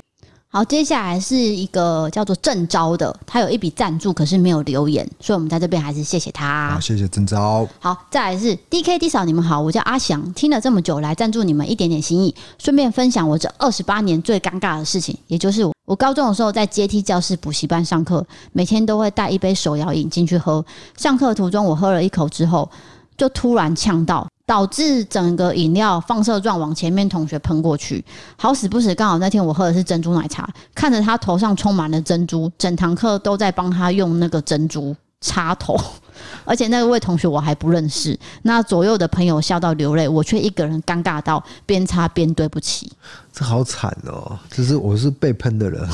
[0.51, 6.71] 好，接下来是一个叫做郑昭的，他有一笔赞助，可是没有留言，所以我们在这边还是谢谢他。
[6.71, 7.69] 好，谢谢郑昭。
[7.79, 20.65] 好，再来是 D K D 嫂，你们好，我叫阿翔，听了这么久来赞助你们一点点心意，顺便分享我这二十八年最尴尬的事情，也就是我，我高中的时候在阶梯教室补习班上课，每天都会带一杯手摇饮进去喝，
[20.97, 22.71] 上课途中我喝了一口之后，
[23.19, 24.27] 就突然呛到。
[24.49, 28.03] 导致整个饮料放射状往前面同学喷过去，
[28.39, 35.79] 好死不死，刚好那天我喝的是珍珠奶茶，看着他头上充满了珍珠，整堂课都在帮他用那个珍珠擦头，
[36.47, 42.91] 而且那位同学我还不认识，那左右的朋友笑到流泪，我却一个人尴尬到边擦边对不起。
[43.31, 44.39] 这好惨哦！
[44.51, 45.87] 就是我是被喷的人，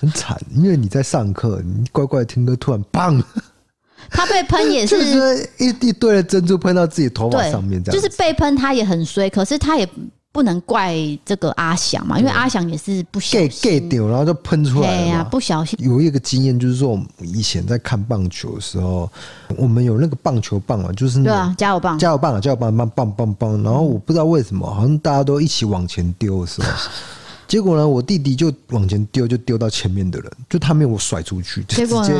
[0.00, 3.22] 很惨，因为你在上课，你乖乖听歌，突然砰。
[4.10, 9.28] 他被喷也是，就是一一堆的珍珠喷到自己头发上面，这样就是被喷，他也很衰。
[9.30, 9.88] 可是他也
[10.30, 10.96] 不能怪
[11.26, 14.96] 这个阿翔嘛，因为阿翔也是不小心 get 掉，然后就喷出来了。
[14.96, 15.78] 对呀，不小心。
[15.82, 19.10] 有一个经验就是说，我们以前在看棒球的时候，
[19.56, 23.62] 我们有那个棒球棒啊，就是那对啊，加油棒，加油棒，加油棒，棒棒棒棒。
[23.62, 26.68] 然后我不知道为什么，好像大家都一起往前丢的时候，
[27.46, 32.14] 结果呢，我弟弟就往前丢，就丢到前面的人，就他没有甩出去，就直接。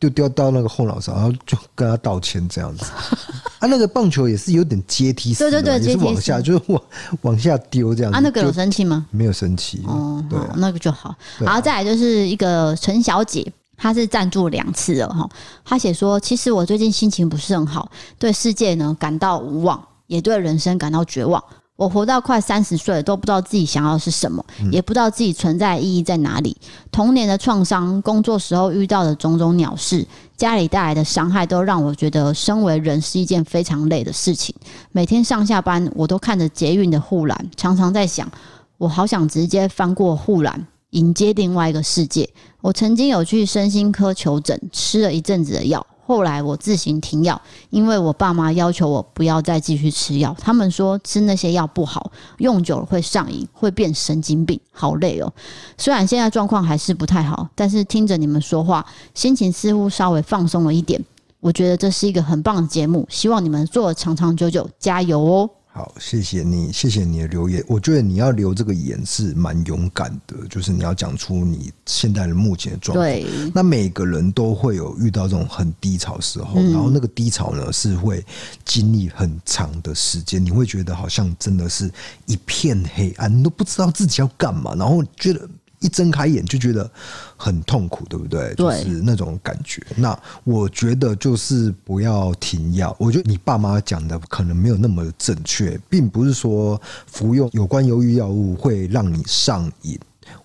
[0.00, 2.84] 就掉到那个后脑勺，然后就跟他道歉这样子。
[3.58, 6.82] 啊，那个棒球也是有点阶梯式，对对对，也是往下， 就是往
[7.22, 8.16] 往下丢这样子。
[8.16, 9.04] 啊，那个有生气吗？
[9.10, 9.82] 没有生气。
[9.86, 11.14] 哦，对，那个就好。
[11.38, 13.44] 然后再来就是一个陈小姐，
[13.76, 15.28] 她是赞助两次了哈。
[15.64, 17.90] 她写说，其实我最近心情不是很好，
[18.20, 21.42] 对世界呢感到无望，也对人生感到绝望。
[21.78, 26.56] 我活到快三十岁，都不知道自己想要的是什么，也不知道自己存在意义在哪里。
[26.90, 30.04] 童年的创伤，工作时候遇到的种种鸟事，
[30.36, 34.52] 家里带来的伤害，都让我觉得身为人是一件非常累的事情。
[34.90, 38.28] 每天上下班，我都看着捷运的护栏，常常在想，
[38.76, 42.28] 我好想直接翻过护栏，迎接另外一个世界。
[42.60, 45.86] 我曾经有去身心科求诊，吃了一阵子的药。
[46.08, 47.38] 后来我自行停药，
[47.68, 50.34] 因为我爸妈要求我不要再继续吃药。
[50.40, 55.30] 他们说吃那些药不好，用久了会上瘾，会变神经病，好累哦。
[55.76, 58.82] 虽然现在状况还是不太好，但是听着你们说话，
[59.12, 60.98] 心情似乎稍微放松了一点。
[61.40, 65.50] 我觉得这是一个很棒的节目，希望你们做的长长久久，加油哦。
[65.78, 67.62] 好，谢谢你，谢谢你的留言。
[67.68, 73.06] 我觉得你要留这个言是蛮勇敢的，就是你要讲出你现在的目前的状况。
[73.06, 73.24] 对，
[73.54, 78.26] 那每个人都会有遇到这种很低潮时候，嗯、然后那个低潮呢是会
[78.64, 81.88] 经历很长的时间，你会觉得好像真的是
[82.26, 85.48] 一片黑暗，你都不知道自己要干嘛，然后觉得。
[85.80, 86.90] 一睁开眼就觉得
[87.36, 88.54] 很痛苦，对不对？
[88.54, 89.82] 对，就是那种感觉。
[89.96, 92.94] 那我觉得就是不要停药。
[92.98, 99.98] 我觉得你爸妈讲的可能没有那么正确，并不是说服用有关忧郁药物会让你上瘾。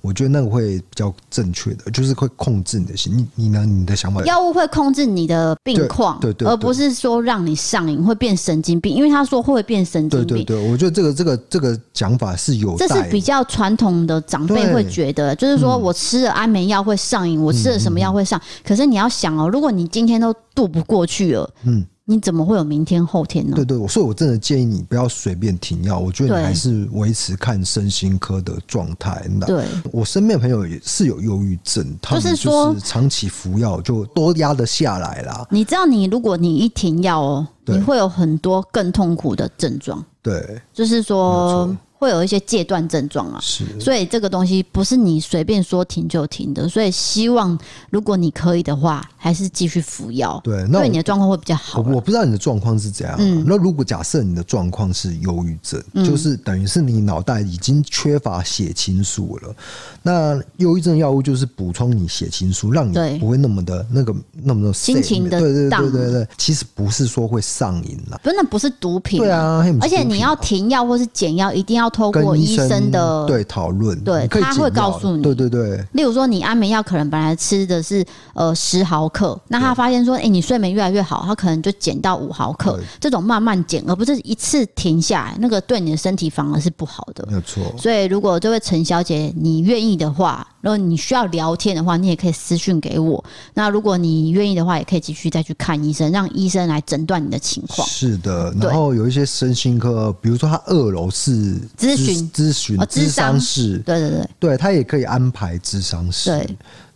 [0.03, 3.17] 我觉得那个会比较正确的，就是会控制你的心。
[3.17, 3.65] 你你呢？
[3.65, 4.21] 你的想法？
[4.25, 8.93] 药物会控制你的病况，对对，而不是说让你上瘾会变神经病。
[8.93, 10.27] 因为他说会变神经病。
[10.27, 18.39] 对对对，我觉得这个这个这个讲法是有，这是比较传统的长辈会觉得，就是说我吃了安眠药会上瘾，我吃了什么药会上。
[18.61, 21.85] 可是你要想哦，如果你今天都度不过去了，嗯。
[22.05, 23.55] 你怎么会有明天后天呢？
[23.55, 25.97] 对对，所以我真的建议你不要随便停药。
[25.97, 29.25] 我觉得你还是维持看身心科的状态。
[29.47, 35.47] 对，我身边朋友也是有忧郁症，他们就是长期服药就都压得下来啦。
[35.49, 40.03] 你知道，你如果你一停药哦，你会有很多更痛苦的症状。
[40.21, 41.73] 对，就是说。
[42.03, 47.57] 会有一些戒断症状啊，是，所以这个东西不是你随便说停就停的，所以希望
[47.89, 51.79] 如果你可以的话，还是继续服药，对，那对你的状况会比较好。
[51.79, 59.55] 我不知道你的状况是怎样、啊，嗯，那如果假设你的状况是忧郁症，嗯、就是等于是你脑袋已经缺乏血清素了，
[60.01, 71.92] 那忧郁症药物就是补充你血清素，让你不会那么的那个那么的心情的，对对对对对，其实不是说会上瘾了，真的不是毒品，对啊，而且你要停药或是减药，一定要。
[71.93, 75.81] 透过医生的对讨论，对他会告诉你，对对对。
[75.93, 87.23] 例如说，你安眠药可能本来吃的是呃十毫克，那他发现说，哎，你睡眠越来越好，他可能就减到五毫克，这种慢慢减，而不是一次停下来，那个对你的身体反而是不好的。
[87.27, 87.63] 没有错。
[87.77, 93.23] 所以，如果这位陈小姐你愿意的话，如果你需要聊天的话，你也可以私讯给我。
[93.53, 97.87] 那如果你愿意的话，也可以继续再去看医生，让医生来诊断你的情况。
[97.87, 101.59] 是的，然后有一些身心科，比如说他二楼是。
[101.77, 102.31] 咨询。
[102.31, 106.45] 咨询咨商室，对对对，对他也可以安排咨商室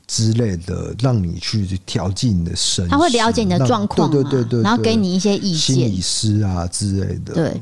[0.05, 7.33] 之类的，让你去调剂你的身，他会了解你的状况，对对对对，然后给你一些意见，心理师啊之类的。
[7.33, 7.61] 对，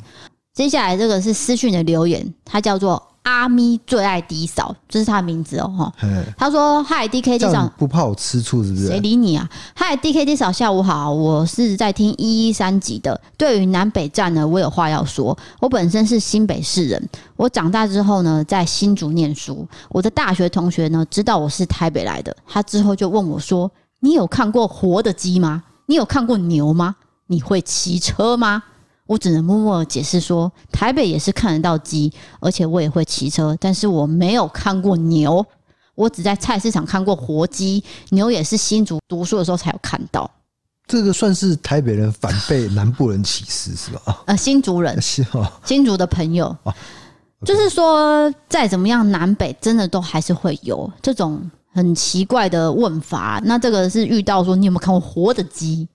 [0.53, 3.01] 接下来这个是私讯的留言，它叫做。
[3.26, 5.93] 阿咪最爱 D 嫂，这是他的名字哦，哈。
[6.38, 8.88] 他说：“嗨，D K D 嫂，不怕我吃醋是不是？
[8.88, 9.49] 谁理你啊？
[9.76, 13.19] 嗨，D K D 嫂，下午好，我是在听一一三集的。
[13.36, 15.36] 对于南北战呢，我有话要说。
[15.59, 19.67] 我本身是新北市人，我长大之后呢，在新竹念书。
[19.89, 23.69] 我的大学同学呢，知道我是台北来的，他之后就问我说
[24.01, 25.63] ：‘你有看过活的鸡吗？
[25.88, 26.95] 你有看过牛吗？
[27.26, 28.61] 你会骑车吗？’”
[29.08, 35.45] 我只能默默的解释说，台北也是看得到鸡，而且我也会骑车，但是我没有看过牛，
[35.93, 40.30] 我只在菜市场看过活鸡，牛也是新竹读书的时候才有看到。
[40.88, 44.24] 这个算是台北人反被南部人歧视是吧？
[44.26, 44.99] 呃，新竹人，
[45.66, 46.56] 新竹的朋友，
[47.43, 53.41] 就是说再怎么样，南北真的都还是会有这种很奇怪的问法。
[53.45, 55.88] 那这个是遇到说，你有没有看过活的鸡？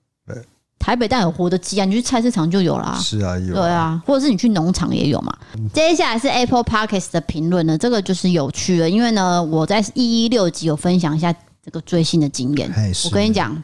[0.80, 2.98] 台北但有活的鸡啊，你去菜市场就有啦。
[2.98, 3.54] 是啊，有。
[3.54, 5.32] 对啊，或者是你去农场也有嘛。
[5.74, 12.72] 接下来是 Apple Podcast 的评论呢，这个就是有趣了，因为呢，我在一一六集有分享一下这个追星的经验。
[13.04, 13.62] 我跟你讲，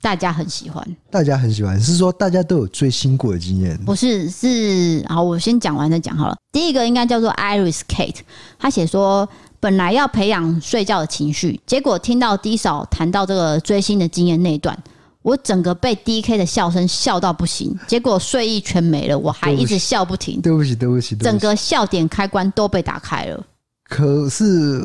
[0.00, 3.76] 大家很喜欢，大家很喜欢，是说大家都有追星过的经验？
[3.84, 6.34] 不是，是好，我先讲完再讲好了。
[6.50, 8.20] 第一个应该叫做 Iris Kate，
[8.58, 9.28] 他写说，
[9.60, 14.76] 本来要培养睡觉的情绪，结果听到 D 嫂谈到这个追星的经验那一段。
[15.22, 20.40] 我整个被 DK 的笑声笑到不行，结果睡意全没了，我还一直笑不停。
[20.40, 23.44] 对不起，对不起，整个笑点开关都被打开了。
[23.84, 24.80] 可是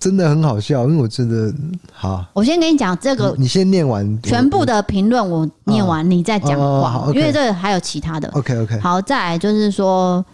[0.00, 1.54] 真的很好笑，因为我真的
[1.92, 2.26] 好。
[2.34, 8.28] 我先跟你讲这个，你先念完全部的评论，我念完你再讲话，因为这个还有其他的。
[8.30, 10.24] OK OK，好，再来就是说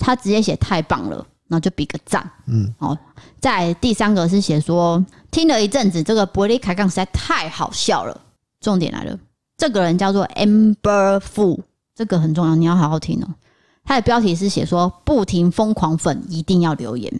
[0.00, 2.28] 他直接写太棒了，然后就比个赞。
[2.46, 2.96] 嗯，好，
[3.38, 8.18] 再来第三个是写说听了一阵子，这个伯利开杠实在太好笑了。
[8.64, 9.18] 重点来了，
[9.58, 11.60] 这个人叫做 Amber Fu，
[11.94, 13.28] 这个很重要，你要好好听哦。
[13.84, 17.12] 他的标题是写说不停疯狂粉一定要留言。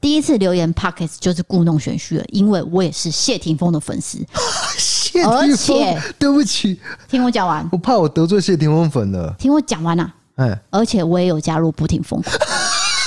[0.00, 4.18] 第一次留言 Pockets 就是故弄玄虚了，因为我也是谢霆锋的粉丝。
[4.76, 9.32] 谢霆锋，而且对不起，听我讲完，我怕我得罪谢霆锋粉了。
[9.38, 12.36] 听我讲完啊，哎，而且我也有加入不停疯狂。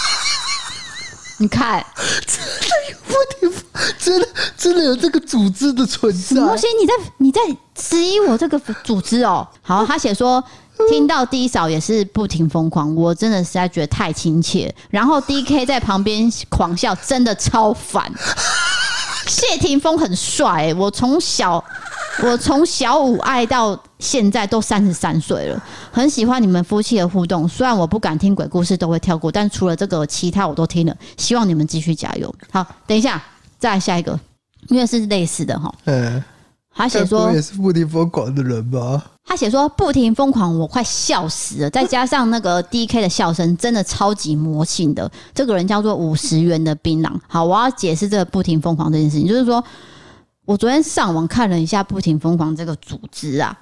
[1.40, 1.86] 你看。
[3.08, 3.64] 不停，
[4.00, 4.28] 真的
[4.58, 6.42] 真的有这个组织的存在。
[6.42, 7.42] 摩西，你在你在
[7.74, 9.48] 质疑我这个组织哦？
[9.62, 10.44] 好，他写说
[10.90, 14.74] 听到 D 嫂也是不停疯狂，我真的实在觉得太亲切。
[14.90, 18.12] 然后 D K 在旁边狂笑，真的超烦。
[19.28, 21.64] 谢霆锋很帅，我从小
[22.24, 27.48] 我从小五爱到现在都三十三岁了，很喜欢你们夫妻的互动。
[27.48, 30.96] 虽然我不敢听鬼故事，都会跳过，但除了这个，其他我都听了。
[31.18, 32.34] 希望你们继续加油。
[32.52, 33.22] 好，等一下
[33.60, 34.18] 再来下一个，
[34.70, 35.74] 因为是类似的哈。
[35.86, 36.24] 嗯，
[36.74, 39.04] 他写说也是不停疯狂的人吧？
[39.28, 41.70] 他写说不停疯狂，我快笑死了。
[41.70, 45.12] 再加上那个 D K 的笑声，真的超级魔性的。
[45.34, 47.12] 这个人叫做五十元的槟榔。
[47.28, 49.62] 好，我要解释这个不停疯狂这件事情，就是说
[50.46, 53.56] 我昨天上网看了一下不停疯狂这个组织啊，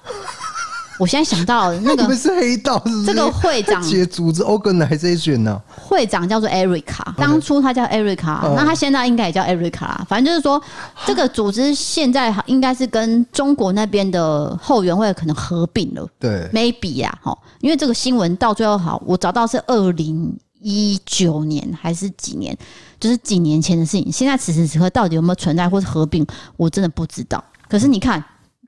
[1.00, 3.06] 我现在想到那个你们是黑道是不是？
[3.06, 5.60] 这个会长 解组织 organization 呢？
[5.74, 10.04] 会长叫做 Erica，当初他叫 Erica，那他现在应该也叫 Erica 啦。
[10.08, 10.62] 反正就是说，
[11.06, 16.06] 这个组织现在应该是跟中国那边的后援会可能合并了。
[16.18, 22.56] 对，maybe 呀，哈，因为这个新闻到最后好，我找到是二零一九年还是几年，
[22.98, 24.10] 就是几年前的事情。
[24.10, 27.44] 现在此时此刻到底有没有存在或是合并，我真的不知道。
[27.68, 28.24] 可是你看。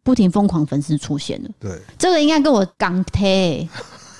[0.06, 3.68] 不停疯狂粉丝出现了，对，这个应该跟我港贴，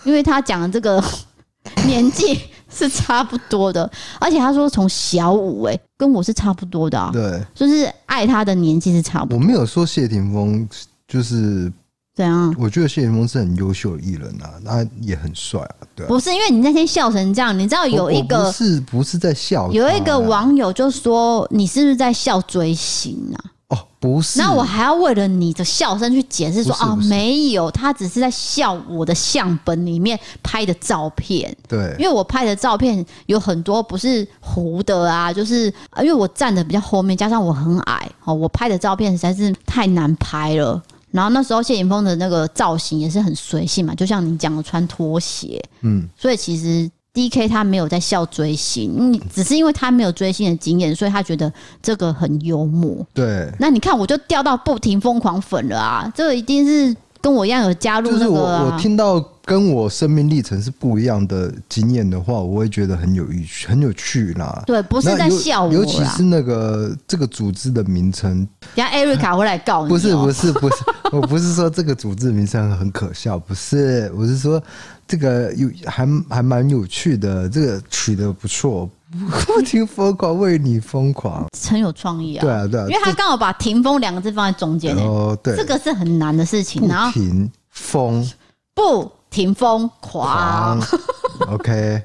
[0.02, 1.00] 因为他讲的这个
[1.86, 2.36] 年纪
[2.68, 9.38] 是差不多的，而且他说从小五哎，跟我是差不多的啊，对，就是爱他的年纪是差不多。
[9.38, 10.68] 我没有说谢霆锋
[11.06, 11.72] 就是
[12.16, 16.08] 怎样，我觉得谢霆锋是很优秀的艺人啊，他也很帅啊，对啊。
[16.08, 23.52] 不是因为你那天笑成这样，你知道有一个不是不是在笑，有一个网友就说你是不是在笑追星啊？
[23.68, 24.38] 哦，不是。
[24.38, 31.54] 那我还要为了你的笑声去解释说，哦，没有，他只是在笑我的相本里面拍的照片。
[31.68, 35.66] 对，因为我拍的照片有很多不是糊的啊，就是
[35.98, 40.80] 因为我站的比较后面，加上我很矮，哦，我拍的照片实在是太难拍了。
[41.16, 46.88] 然后那时候谢霆锋的那个造型也是很随性嘛，就像你讲的穿拖鞋，嗯，所以其实。
[47.16, 51.50] D K 他没有在笑追星，你只是因为他没有追星的经验，所以他觉得
[51.82, 52.94] 这个很幽默。
[53.14, 56.12] 对，那你看我就掉到不停疯狂粉了啊！
[56.14, 58.64] 这个一定是跟我一样有加入那个、啊。
[58.64, 64.62] 我我听到跟我生命历程是不一样的经验的话，我会觉得很有趣，很有趣啦。
[64.66, 68.46] 对，不是在笑我，尤其是那个这个组织的名称。
[68.74, 69.88] 等下艾瑞卡会来告你、喔。
[69.88, 70.76] 不是不是不是，
[71.16, 74.62] 我不是说这个组织名称很可笑，不是，我是说。
[75.08, 78.90] 这个有还还蛮有趣的，这个取得不错，
[79.46, 82.40] 不停疯狂为你疯狂，很有创意啊！
[82.40, 86.88] 对啊，对啊，因为他刚好把“停风”两个字放在中间哦，对，这个是很难的事情。
[86.88, 88.28] 然后不停风，
[88.74, 90.80] 不停疯狂
[91.48, 92.02] ，OK，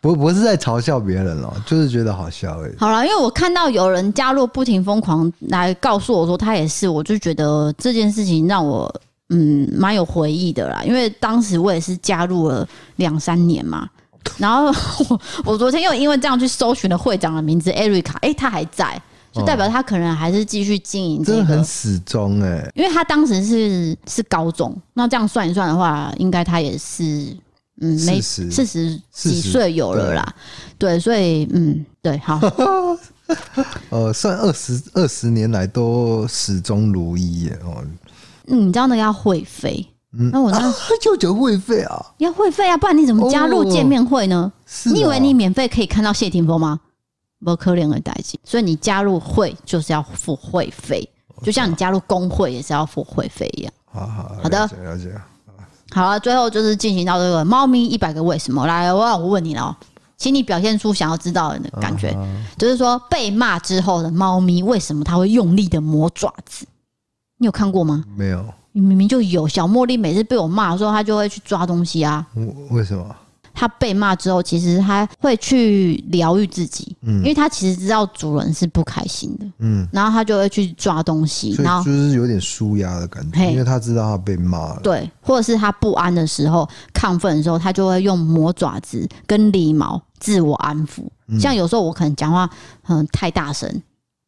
[0.00, 2.76] 不不是在嘲笑别人哦，就是觉得好笑而已。
[2.78, 8.92] 好了，因为我看到有人加入“不停疯狂”来告诉我说他也是，我就觉得这件事情让我。
[9.30, 12.66] 嗯，蛮有回忆的啦，因为当时我也是加入了
[12.96, 13.86] 两三年嘛，
[14.38, 14.72] 然后
[15.10, 18.98] 我我昨天又因为这样去搜寻了会长的名字 Erica，哎、欸，他还在，
[19.32, 27.36] 就代表他可能还是继续经营、这个，真的很始终哎，因为他当时是是高中，那这样算一算的话，应该他也是
[27.80, 30.34] 嗯没四十几岁有了啦，
[30.78, 32.40] 对，对，所以嗯对，好，
[33.90, 37.84] 呃， 算二十二十年来都始终如一耶哦。
[38.46, 39.86] 嗯，你知道那个要会费，
[40.18, 40.72] 嗯，那我那
[41.02, 44.50] 舅舅会费啊，要会费啊，不然你怎么加入见面会呢？
[44.50, 46.80] 哦、你以为你免费可以看到谢霆锋吗？
[47.44, 51.08] 不可怜的代志，所以你加入会就是要付会费，
[51.42, 53.72] 就像你加入工会也是要付会费一样。
[53.86, 55.14] 好好，好的，了解。
[55.90, 58.66] 好了，最后就是进行到这个猫咪一百个为什么。
[58.66, 59.76] 来，我我问你了，
[60.16, 62.14] 请你表现出想要知道的感觉，
[62.58, 66.66] 就是说被骂之后的猫咪为什么它会用力的磨爪子？
[67.38, 68.04] 你有看过吗？
[68.16, 68.44] 没有。
[68.72, 69.48] 你明明就有。
[69.48, 72.26] 小茉莉每次被我骂的时候，她就会去抓东西啊。
[72.70, 73.16] 为什么？
[73.58, 76.96] 她被骂之后，其实他会去疗愈自己。
[77.02, 77.16] 嗯。
[77.16, 79.46] 因为他其实知道主人是不开心的。
[79.58, 79.84] 嗯。
[79.92, 83.50] 然后他就会去抓东西，然后就是有点舒压的感觉。
[83.50, 84.80] 因为他知道他被骂了。
[84.84, 85.10] 对。
[85.20, 91.02] 或者是他不安的时候、亢奋的时候，他就会用磨爪子跟理毛自我安抚。
[91.40, 92.48] 像有时候我可能讲话
[92.86, 93.68] 嗯太大声，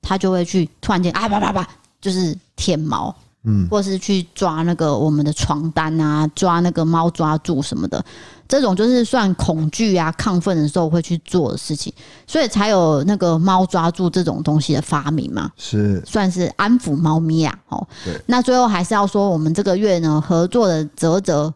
[0.02, 1.64] 他就会去突然间啊叭叭叭。
[2.00, 3.14] 就是舔毛，
[3.44, 8.04] 嗯，或是去抓那个我们的床单啊，抓那个猫抓住什么的，
[8.46, 11.90] 这种就是算恐惧啊、亢奋的时候会去做的事情，
[12.26, 17.58] 所以才有那个猫抓住这种东西的发明嘛，是算是安抚猫咪啊。
[17.68, 21.54] 哦，对，那最后还是要说，我们这个月呢合作的泽泽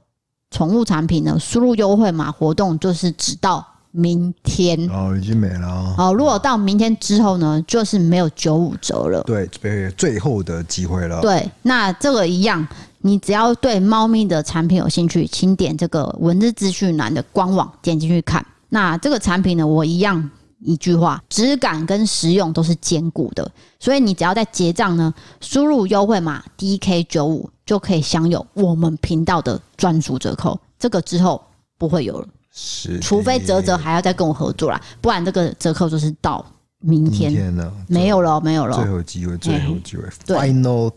[0.50, 3.73] 宠物产品呢，输入优惠码活动就是直到。
[3.96, 5.94] 明天哦，已经没了哦。
[5.96, 9.22] 好，如果到明天之后呢，就是没有九五折了。
[9.22, 9.48] 对，
[9.92, 11.20] 最后的机会了。
[11.20, 12.66] 对，那这个一样，
[12.98, 18.44] 你只要对猫咪的产品有兴趣，请点这个文字资讯栏的官网，点进去看。
[18.70, 23.48] 那这个产品呢，我一样一句话，质感跟实用都是兼顾的。
[23.78, 30.58] 所以你只要在结账呢，输入优惠码 DK 九五，就可以享有我们频道的专属折扣。
[30.80, 31.40] 这个之后
[31.78, 32.26] 不会有了。
[32.54, 36.44] 是，除非泽泽还要再跟我合作啦，不然这个折扣就是到
[36.78, 40.92] 明天，明天了，没有了，没有了，最后机会，最后机会，Final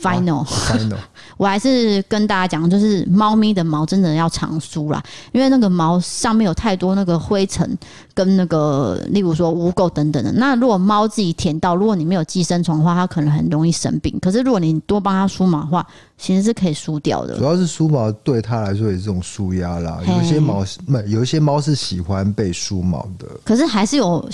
[0.00, 0.96] final final，
[1.38, 5.02] 我还是跟大家讲，就是猫咪的毛真的要常梳啦，
[5.32, 7.78] 因为那个毛上面有太多那个灰尘
[8.12, 10.32] 跟那个，例如说污垢等等的。
[10.32, 14.18] 那如果猫自己舔到，如果你没有寄生虫的话，它可能很容易生病。
[14.20, 15.86] 可是如果你多帮它梳毛的话，
[16.18, 17.38] 其实是可以梳掉的。
[17.38, 20.00] 主要是梳毛对它来说也是这种舒压啦。
[20.06, 20.64] 有一些猫，
[21.06, 23.26] 有一些猫是喜欢被梳毛的。
[23.44, 24.28] 可是还是有。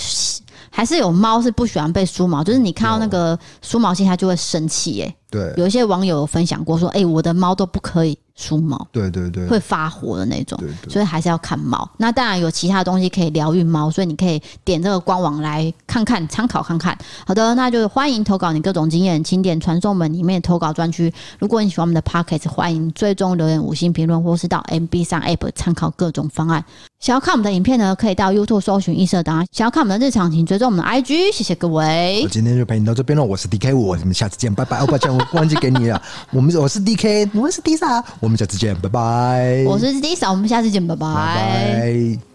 [0.73, 5.13] 还是有猫是不喜欢被梳毛，就是你看到那个梳毛器，它就会生气耶。
[5.31, 10.57] 对，有一些网友有分享过说，哎、欸，我的猫都不可以梳毛，对对对，会发火的那种。
[10.59, 11.89] 对，对对，所以还是要看猫。
[11.97, 16.97] 那当然有其他东西可以疗愈猫，所以你可以点这个官网来看看，参考看看。
[17.25, 21.11] 好的，那就欢迎投稿你各种经验，请点传送门里面的投稿专区。
[21.39, 26.63] 如果你喜欢我们的 Podcast，欢迎追踪留言五星评论，或是到 MB 上 App 参考各种方案。
[26.99, 29.45] 想要看我们的影片呢，可以到 YouTube 搜寻异色档案。
[29.51, 31.31] 想要看我们的日常，请追踪我们的 IG。
[31.33, 32.21] 谢谢各位。
[32.23, 34.79] 我今天就陪你到这边了，我是 DK，我们下次见，拜拜。
[34.79, 36.01] 哦，抱歉，我忘记给你了。
[36.31, 39.63] 我们我是 DK，我们是 Disa，我们下次见，拜拜。
[39.65, 41.05] 我是 Disa，我们下次见，拜拜。
[41.05, 42.30] 拜拜。